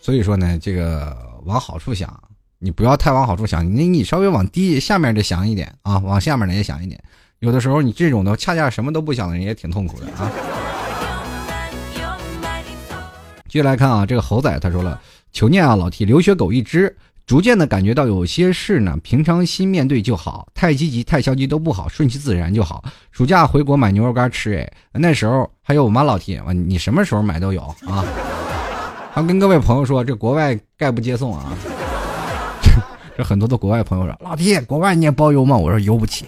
[0.00, 2.20] 所以说呢，这个往好处想，
[2.58, 7.00] 你不要太往好处想，你你稍微往低下面的想一点啊，往下面的也想一点。
[7.38, 10.28] 有的时候你这种的恰恰什么都不想的人也挺痛苦的啊。
[13.46, 15.00] 继续来看啊，这个猴仔他说了，
[15.32, 16.96] 求念啊老 T，留学狗一只。
[17.26, 22.84] 逐渐的感觉到有些事呢，平常心面对就好，太积极、太消极都不好，顺其自然就好。
[23.10, 28.04] 暑假回国买牛肉干吃，哎，那时候还有我妈老提，你什么时候买都有啊。
[29.12, 31.52] 还跟各位朋友说，这国外概不接送啊。
[33.18, 35.56] 这很多的国外朋友说，老弟，国外你也包邮吗？
[35.56, 36.26] 我说邮不起。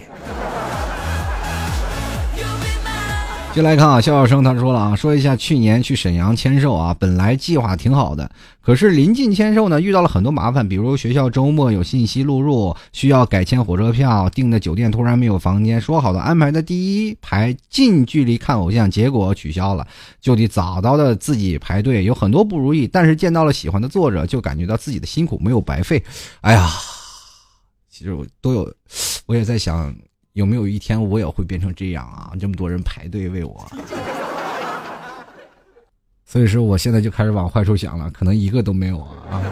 [3.55, 8.29] 就来看啊，笑笑生他说了啊，说一下去年去沈阳签售啊，本来计划挺好的，
[8.61, 19.85] 可是临近签售呢，遇到了很多麻烦，比如学校周末有信息录入，需要改签火车票，订的酒店突然没有房间，说好的安排的第一排近距离看偶像，结果取消了，
[20.21, 26.01] 就得早早的自己排队，有很多不如意，但是见到了喜欢的作者，就感觉到自己的辛苦没有白费。
[26.41, 26.69] 哎呀，
[27.89, 28.73] 其实我都有，
[29.25, 29.93] 我也在想。
[30.39, 32.31] 有没有一天我也会变成这样啊？
[32.39, 33.69] 这么多人排队为我，
[36.23, 39.41] 所以说我现在就开始往坏处想了，可能一个都没有啊。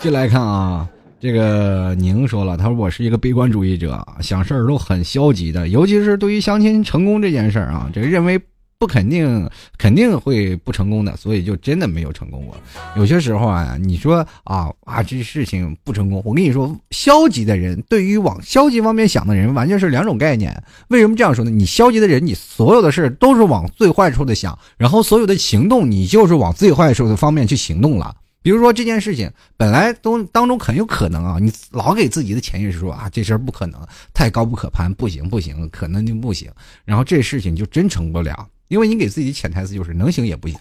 [0.00, 0.88] 进来看啊，
[1.20, 8.40] 这个宁说了，他说我是一个悲观主义者，想事儿都很消极的，尤其是对于相亲成功这件事儿啊，这个认为。
[8.78, 9.48] 不肯定，
[9.78, 12.56] 肯定会不成功的，所以就真的没有成功过。
[12.96, 20.62] 有些时候啊，你说啊啊，这事情不成功，我跟你说，消极的人对于往消极方面想的人，完全是两种概念。
[20.88, 21.50] 为什么这样说呢？
[21.50, 28.14] 你消极的人，你所有的事都是往最坏处的想，然后所有的行动，你就是往最坏处的方面去行动了。
[28.42, 33.80] 比如说这件事情本来都当中很有可能啊，你老给自己的潜意识说啊，这事儿不可能，
[34.12, 36.50] 太高不可攀，不行不行，可能就不行，
[36.84, 38.46] 然后这事情就真成不了。
[38.68, 40.58] 因为你给自己潜台词就是能行也不行，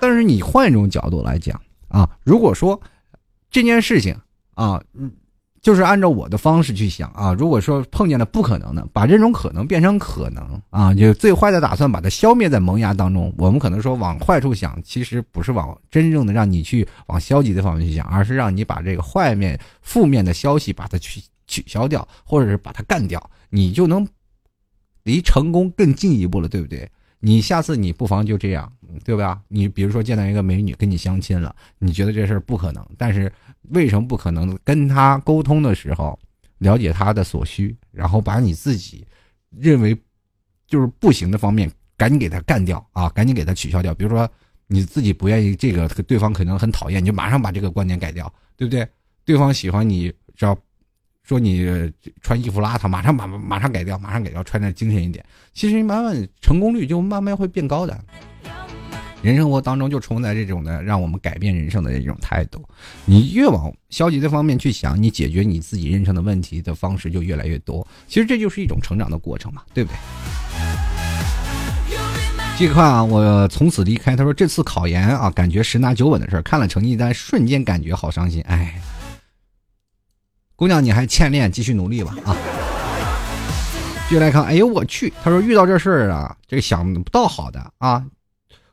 [0.00, 2.80] 但是你换一种角度来讲啊，如果说
[3.50, 4.16] 这件事情
[4.54, 4.80] 啊，
[5.60, 13.34] 就是按照我的方式去想啊，如果说碰见了不可能的，把这种可能变成可能啊，就最坏的打算把它消灭在萌芽当中。
[13.36, 24.06] 我们可能说往坏处想，其实不是往真正的让你去往消极的方面去想，而是让你把这个坏面、负面的消息把它去取消掉，或者是把它干掉，你就能。
[25.06, 26.90] 离成功更进一步了，对不对？
[27.20, 28.70] 你下次你不妨就这样，
[29.04, 29.40] 对吧？
[29.46, 33.32] 你比如说见到一个美女跟你相亲了，你觉得这事儿不可能，但是
[33.70, 34.58] 为什么不可能？
[34.64, 36.18] 跟她沟通的时候，
[36.58, 39.06] 了解她的所需，然后把你自己
[39.50, 39.96] 认为
[40.66, 43.08] 就是不行的方面，赶紧给她干掉啊！
[43.10, 43.94] 赶紧给她取消掉。
[43.94, 44.28] 比如说
[44.66, 48.86] 你自己不愿意这个，对方可能很讨厌，你就马上把这个观点改掉，对不对？
[49.24, 50.58] 对方喜欢你，只要。
[51.26, 55.24] 说你穿衣服邋遢，马上把马上改掉，马上改掉，穿的精神一点。
[55.52, 57.98] 其实你慢慢成功率就慢慢会变高的。
[59.22, 62.64] 人生活当中就充在这种的让我们改变人生的这种态度。
[63.04, 67.84] 你越往消极的方面去想，你解决你自己人生的问题的方式就越来越多。
[68.06, 69.96] 其实这就是一种成长的过程嘛，对不对？
[72.56, 74.14] 这块啊，我从此离开。
[74.14, 78.40] 他说这次考研啊，感觉十拿九稳的事儿，看了成绩单，瞬间感觉好伤心。
[78.42, 78.80] 哎。
[80.56, 82.34] 姑娘，你还欠练，继续努力吧啊！
[84.08, 85.12] 继续来看，哎呦我去！
[85.22, 88.02] 他说遇到这事儿啊，这个想不到好的啊，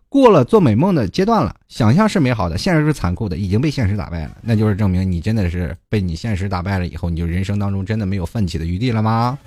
[0.07, 1.53] 过了做美梦的阶段了。
[1.67, 4.31] 想象是美好的，现实是残酷的，已经被现实打败了。
[4.41, 9.37] 那就是证明你真的是被你现实打败了以后，你就人生当中真的没有奋起的余地了吗？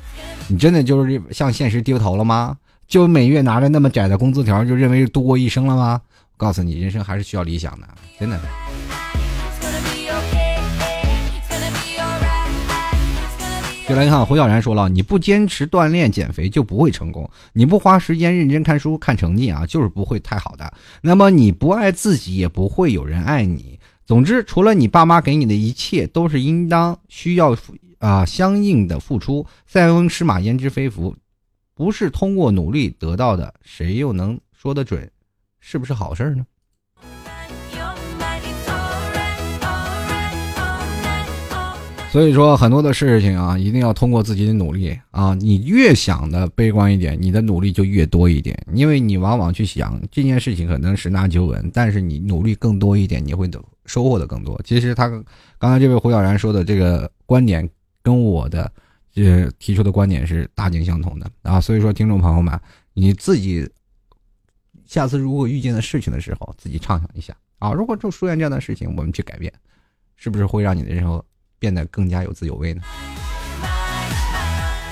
[0.47, 2.59] 你真的就是向现实低头了吗？
[2.87, 6.03] 就每月拿着那么窄的工资条，就认为度过一生了吗？
[6.32, 7.89] 我告诉你，人生还是需要理想的，
[8.20, 8.39] 真的。
[13.89, 20.72] 就来看胡小然说了：“你不坚持锻炼减肥就不会成功，你不花时间认真看书看成绩啊，就是不会太好的。
[21.03, 23.78] 那么你不爱自己，也不会有人爱你。
[24.05, 27.57] 总之，除了你爸妈给你的一切，都是应当需要
[27.99, 29.47] 啊相应的付出。
[29.68, 31.14] 塞翁失马焉知非福，
[31.72, 35.09] 不是通过努力得到的，谁又能说得准，
[35.61, 36.45] 是不是好事呢？”
[42.12, 45.34] 所以说很多的事情啊，一定要通过自己的努力啊。
[45.34, 48.59] 你越想的悲观一点，你的努力就越多一点。
[48.72, 54.59] 因为你往往去想这件事情可能十拿九稳，但是你努力更多一点，你会得收获的更多。
[54.64, 55.09] 其实他
[55.59, 57.68] 刚才这位胡小然说的这个观点，
[58.02, 58.72] 跟我的
[59.12, 61.61] 这提出的观点是大径相同的啊。
[61.61, 62.59] 所以说，听众朋友们，
[62.94, 63.68] 你自己
[64.86, 67.74] 下次如果遇见的事情的时候，自己畅想一下啊。
[67.74, 69.52] 如果就出现这样的事情，我们去改变，
[70.16, 71.22] 是不是会让你的人生？
[71.66, 72.80] 变得更加有滋有味呢。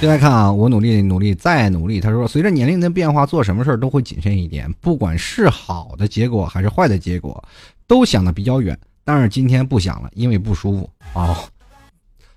[0.01, 2.01] 现在看啊，我努力努力再努力。
[2.01, 7.43] 他说，随着年龄的变化，做什么事儿都会谨慎一点，不管是好的结果还是坏的结果，
[7.87, 8.77] 都想的比较远。
[9.05, 11.37] 但是今天不想了，因为不舒服哦。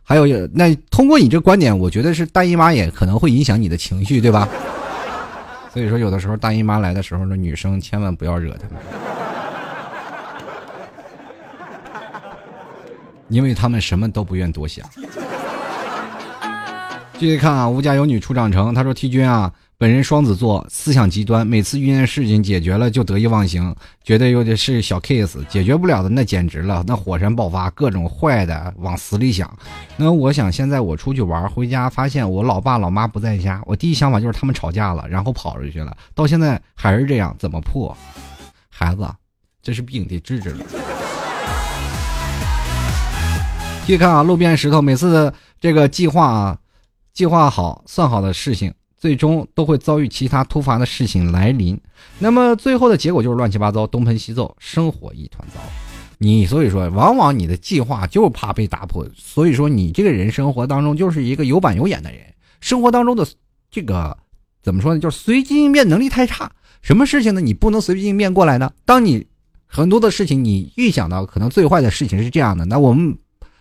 [0.03, 4.47] 还有，那通过你这观点，我觉得是大姨妈也可能会影响你的情绪，对吧？
[5.73, 8.77] 所以说，有的时候大姨妈来的时候呢，女生千万不要惹他们。
[13.29, 14.87] 因为他们什么都不愿多想。
[17.19, 29.51] 继续看啊，吴家有女初长成，他说：“T 君啊，本人双子座，思想极端，每次遇见事情解决了就得意忘形，觉得有点是小 case，解决不了的那简直了，那火山爆发，各种坏的往死里想。
[29.95, 37.97] 那我想现在我出去玩，回家发现我老爸老妈不在家，我第一想法就是他们吵架了，然后跑出去了，到现在还是这样，怎么破？
[38.69, 39.07] 孩子，
[39.63, 40.63] 这是病得治治了。
[43.87, 46.57] 继续看啊，路边石头，每次的这个计划啊，
[47.13, 48.73] 计划好算好的事情。
[48.97, 51.79] 最终都会遭遇其他突发的事情来临，
[52.19, 55.61] 那么最后的结果就是乱七八糟，东奔西走，生活一团糟。
[56.17, 62.19] 你所以说，往往你的计划就怕被打破，所以说你这个人生活当中就是一个有板有眼的人，
[62.59, 63.25] 生活当中的
[63.71, 64.17] 这个
[64.61, 64.99] 怎么说呢？
[64.99, 66.51] 就是随机应变能力太差。
[66.81, 67.39] 什么事情呢？
[67.39, 68.69] 你不能随机应变过来呢？
[68.83, 69.25] 当你
[69.65, 73.17] 很多的事情你预想到可能最坏的事情是这样的，那我们。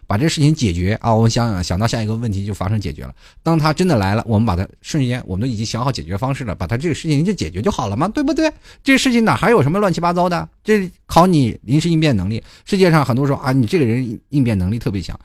[0.06, 1.14] 把这事情解决啊！
[1.14, 3.14] 我想想到下一个问题就发生解决了。
[3.42, 8.52] 当他真的来了，我们把它瞬间，我们都已经想好解决方式了，把他这个事情就解决就好了嘛，对不对？
[8.84, 10.48] 这事情哪还有什么乱七八糟的？
[10.62, 12.42] 这考你临时应变能力。
[12.64, 15.18] 世界上很多时候啊，你这个人应变能力特别强，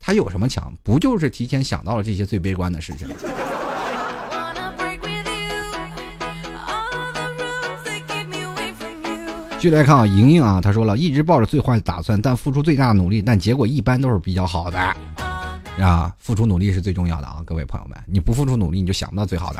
[0.00, 0.72] 他有什么强？
[0.82, 3.06] 不就是提前想到了这些最悲观的事情？
[9.60, 14.78] 续来看啊，莹莹啊，她说了一直抱着最坏的打算，但付出最大的努力，但结果一般都是比较好的，
[15.80, 19.58] 啊，付出努力是最重要的啊，各位朋友们，你不付出努力，你就想不到最好的。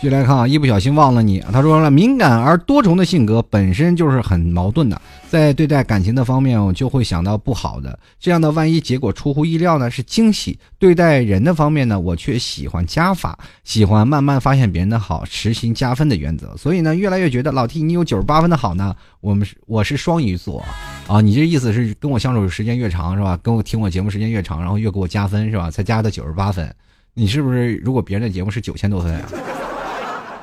[0.00, 1.40] 继续来看啊，一不小心忘了你。
[1.52, 4.98] 他说了，敏感而多重的性格本身就是很矛盾的，
[5.28, 7.98] 在对待感情的方面，我就会想到不好的。
[8.18, 10.58] 这样的万一结果出乎意料呢，是惊喜。
[10.78, 16.56] 对待人的方面呢，我却喜欢加法，喜欢慢慢发现别人的好，实行加分的原则。
[16.56, 18.96] 所以呢，越来越觉得老 T 你有九十八分的好呢。
[19.20, 20.64] 我们是我是双鱼座
[21.08, 23.38] 啊，你这意思是跟我相处时间越长是吧？
[23.42, 25.70] 跟我听我节目时间越长，然后越给我加分是吧？
[25.70, 26.74] 才加的九十八分。
[27.12, 29.28] 你是不是如果别人的节目是九千多分啊？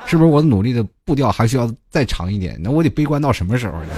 [0.08, 2.58] 是不是我努力的步调还需要再长一点？
[2.60, 3.88] 那我得悲观到什么时候呢？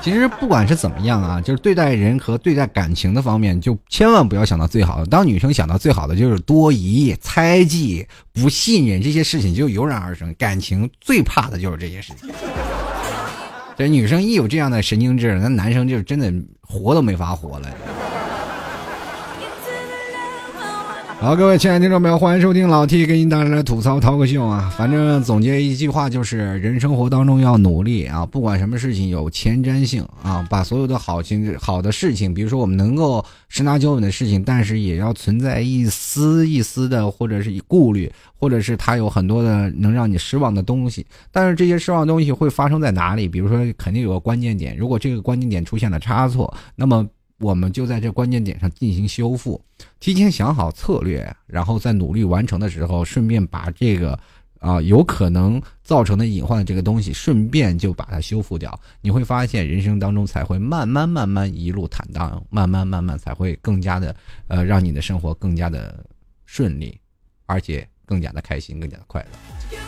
[0.00, 5.06] 其实不管是怎么样啊，就是对待人和对待感情的方面，就千万不要想到最好的。
[5.06, 10.32] 当女生想到最好的，就是多疑、猜忌、不信任这些事情就油然而生。
[10.38, 12.30] 感情最怕的就是这些事情。
[13.76, 17.68] 这女生一有这样的神经质，那男生就真的活都没法活了。
[21.22, 24.74] 好，各位亲爱的听众朋友，欢迎收听老 T 给您带来的吐槽涛个秀啊！
[24.76, 41.06] 反正总结一句话就是：人生活当中要努力啊，不管什么事情有前瞻性啊，把所有的好情好的事情，比如说我们能够十拿九稳的事情，但是也要存在一丝一丝的，或者是顾虑，或者是它有很多的能让你失望的东西。
[41.30, 43.28] 但是这些失望东西会发生在哪里？
[43.28, 47.08] 比如说，肯定有个关键点，如果这个关键点出现了差错，那么。
[47.42, 49.60] 我们就在这关键点上进行修复，
[49.98, 54.16] 提前想好策略，然后在努力完成的时候，顺便把这个
[54.60, 58.78] 啊有可能造成的隐患这个东西，顺便就把它修复掉。
[59.00, 64.14] 你会发现，人生当中才会慢慢慢慢一路坦荡，慢慢慢慢才会更加的
[64.46, 66.06] 呃，让你的生活更加的
[66.46, 66.96] 顺利，
[67.46, 69.28] 而且更加的开心，更加的快乐。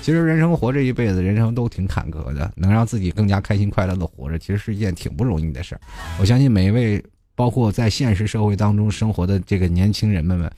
[0.02, 5.80] 其实人生活这一辈子，人生都挺坎坷的，能让自己更加开心快乐的活着，其实是一件挺不容易的事儿。
[6.18, 7.00] 我相信每一位。
[7.34, 10.50] 包括在现实社会当中生活的这个年轻人们们，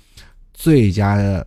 [0.52, 1.46] 最佳的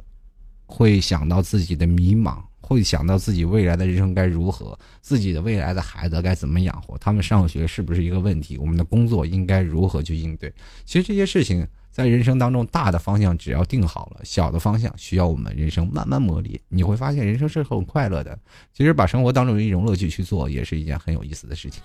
[0.66, 8.58] 会想到自己的迷茫，会想到自己未来的人生该如何，自己的未来的孩子该怎么养活，他们上学是不是一个问题？
[8.58, 10.54] 我们的工作应该如何去应对？
[10.86, 16.60] 其实这些事情在人生当中，大的方向只要定好了，小的方向需要我们人生慢慢磨砺。
[16.70, 18.38] 你会发现人生是很快乐的。
[18.74, 21.82] 其实把生活当中一种乐趣去做，也是一件很有意思的事情。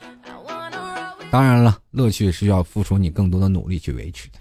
[1.35, 4.39] 当然了，乐趣是要付出你更多的努力去维持的。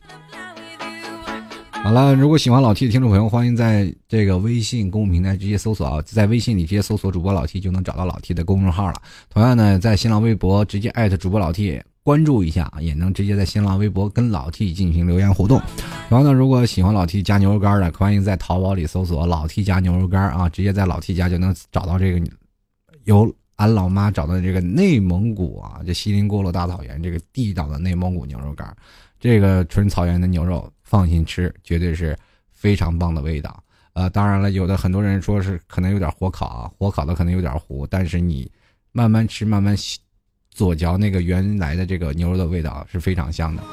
[1.71, 9.01] 好了，如果喜欢老 T 的听众朋友，欢迎在这个微信公众平台直接搜索啊，在微信里直接搜索主播老 T 就能找到老 T 的公众号了。
[9.27, 15.59] 同样呢，在新浪微博直接艾特主播老 T 关注一下，也能直接在新浪微博跟老 T 进行留言互动。
[16.09, 22.23] 然后呢，如果喜欢老 T 加牛肉干的，欢迎在淘宝里搜索老 T 加牛肉干啊，直接在老 T 家就能找到这个
[23.05, 23.33] 有。
[23.63, 28.75] 俺老妈找的这个内蒙古啊，这锡林郭勒大草原这个地道的内蒙古牛肉干，
[29.21, 32.17] 这个纯草原的牛肉，放心吃，绝对是
[32.51, 33.63] 非常棒的味道。
[33.93, 38.51] 呃，当然了，有的很多人说是可能有点火烤啊，火烤的可能有点糊，但是你
[38.91, 39.73] 慢慢吃，慢慢
[40.49, 43.63] 左嚼那个原来的这个牛肉的味道是非常香的。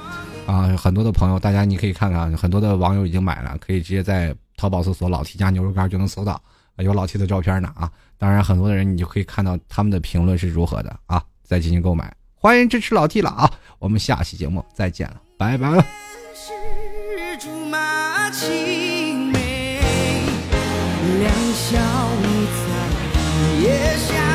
[0.46, 6.40] 啊，很多的朋友，大家你可以看看，很多的网友已经买了，可以直接在淘宝搜索“老 T 家牛肉干”就能搜到。
[6.82, 7.90] 有老 T 的照片呢啊。
[8.18, 12.14] 当然，很多的人你就可以看到他们的评论是如何的啊，再进行购买。
[12.34, 15.84] 欢迎支持老 T 了啊，我们下期节目再见了，拜拜了。
[21.18, 21.78] 两小
[22.16, 24.29] 无猜，夜想。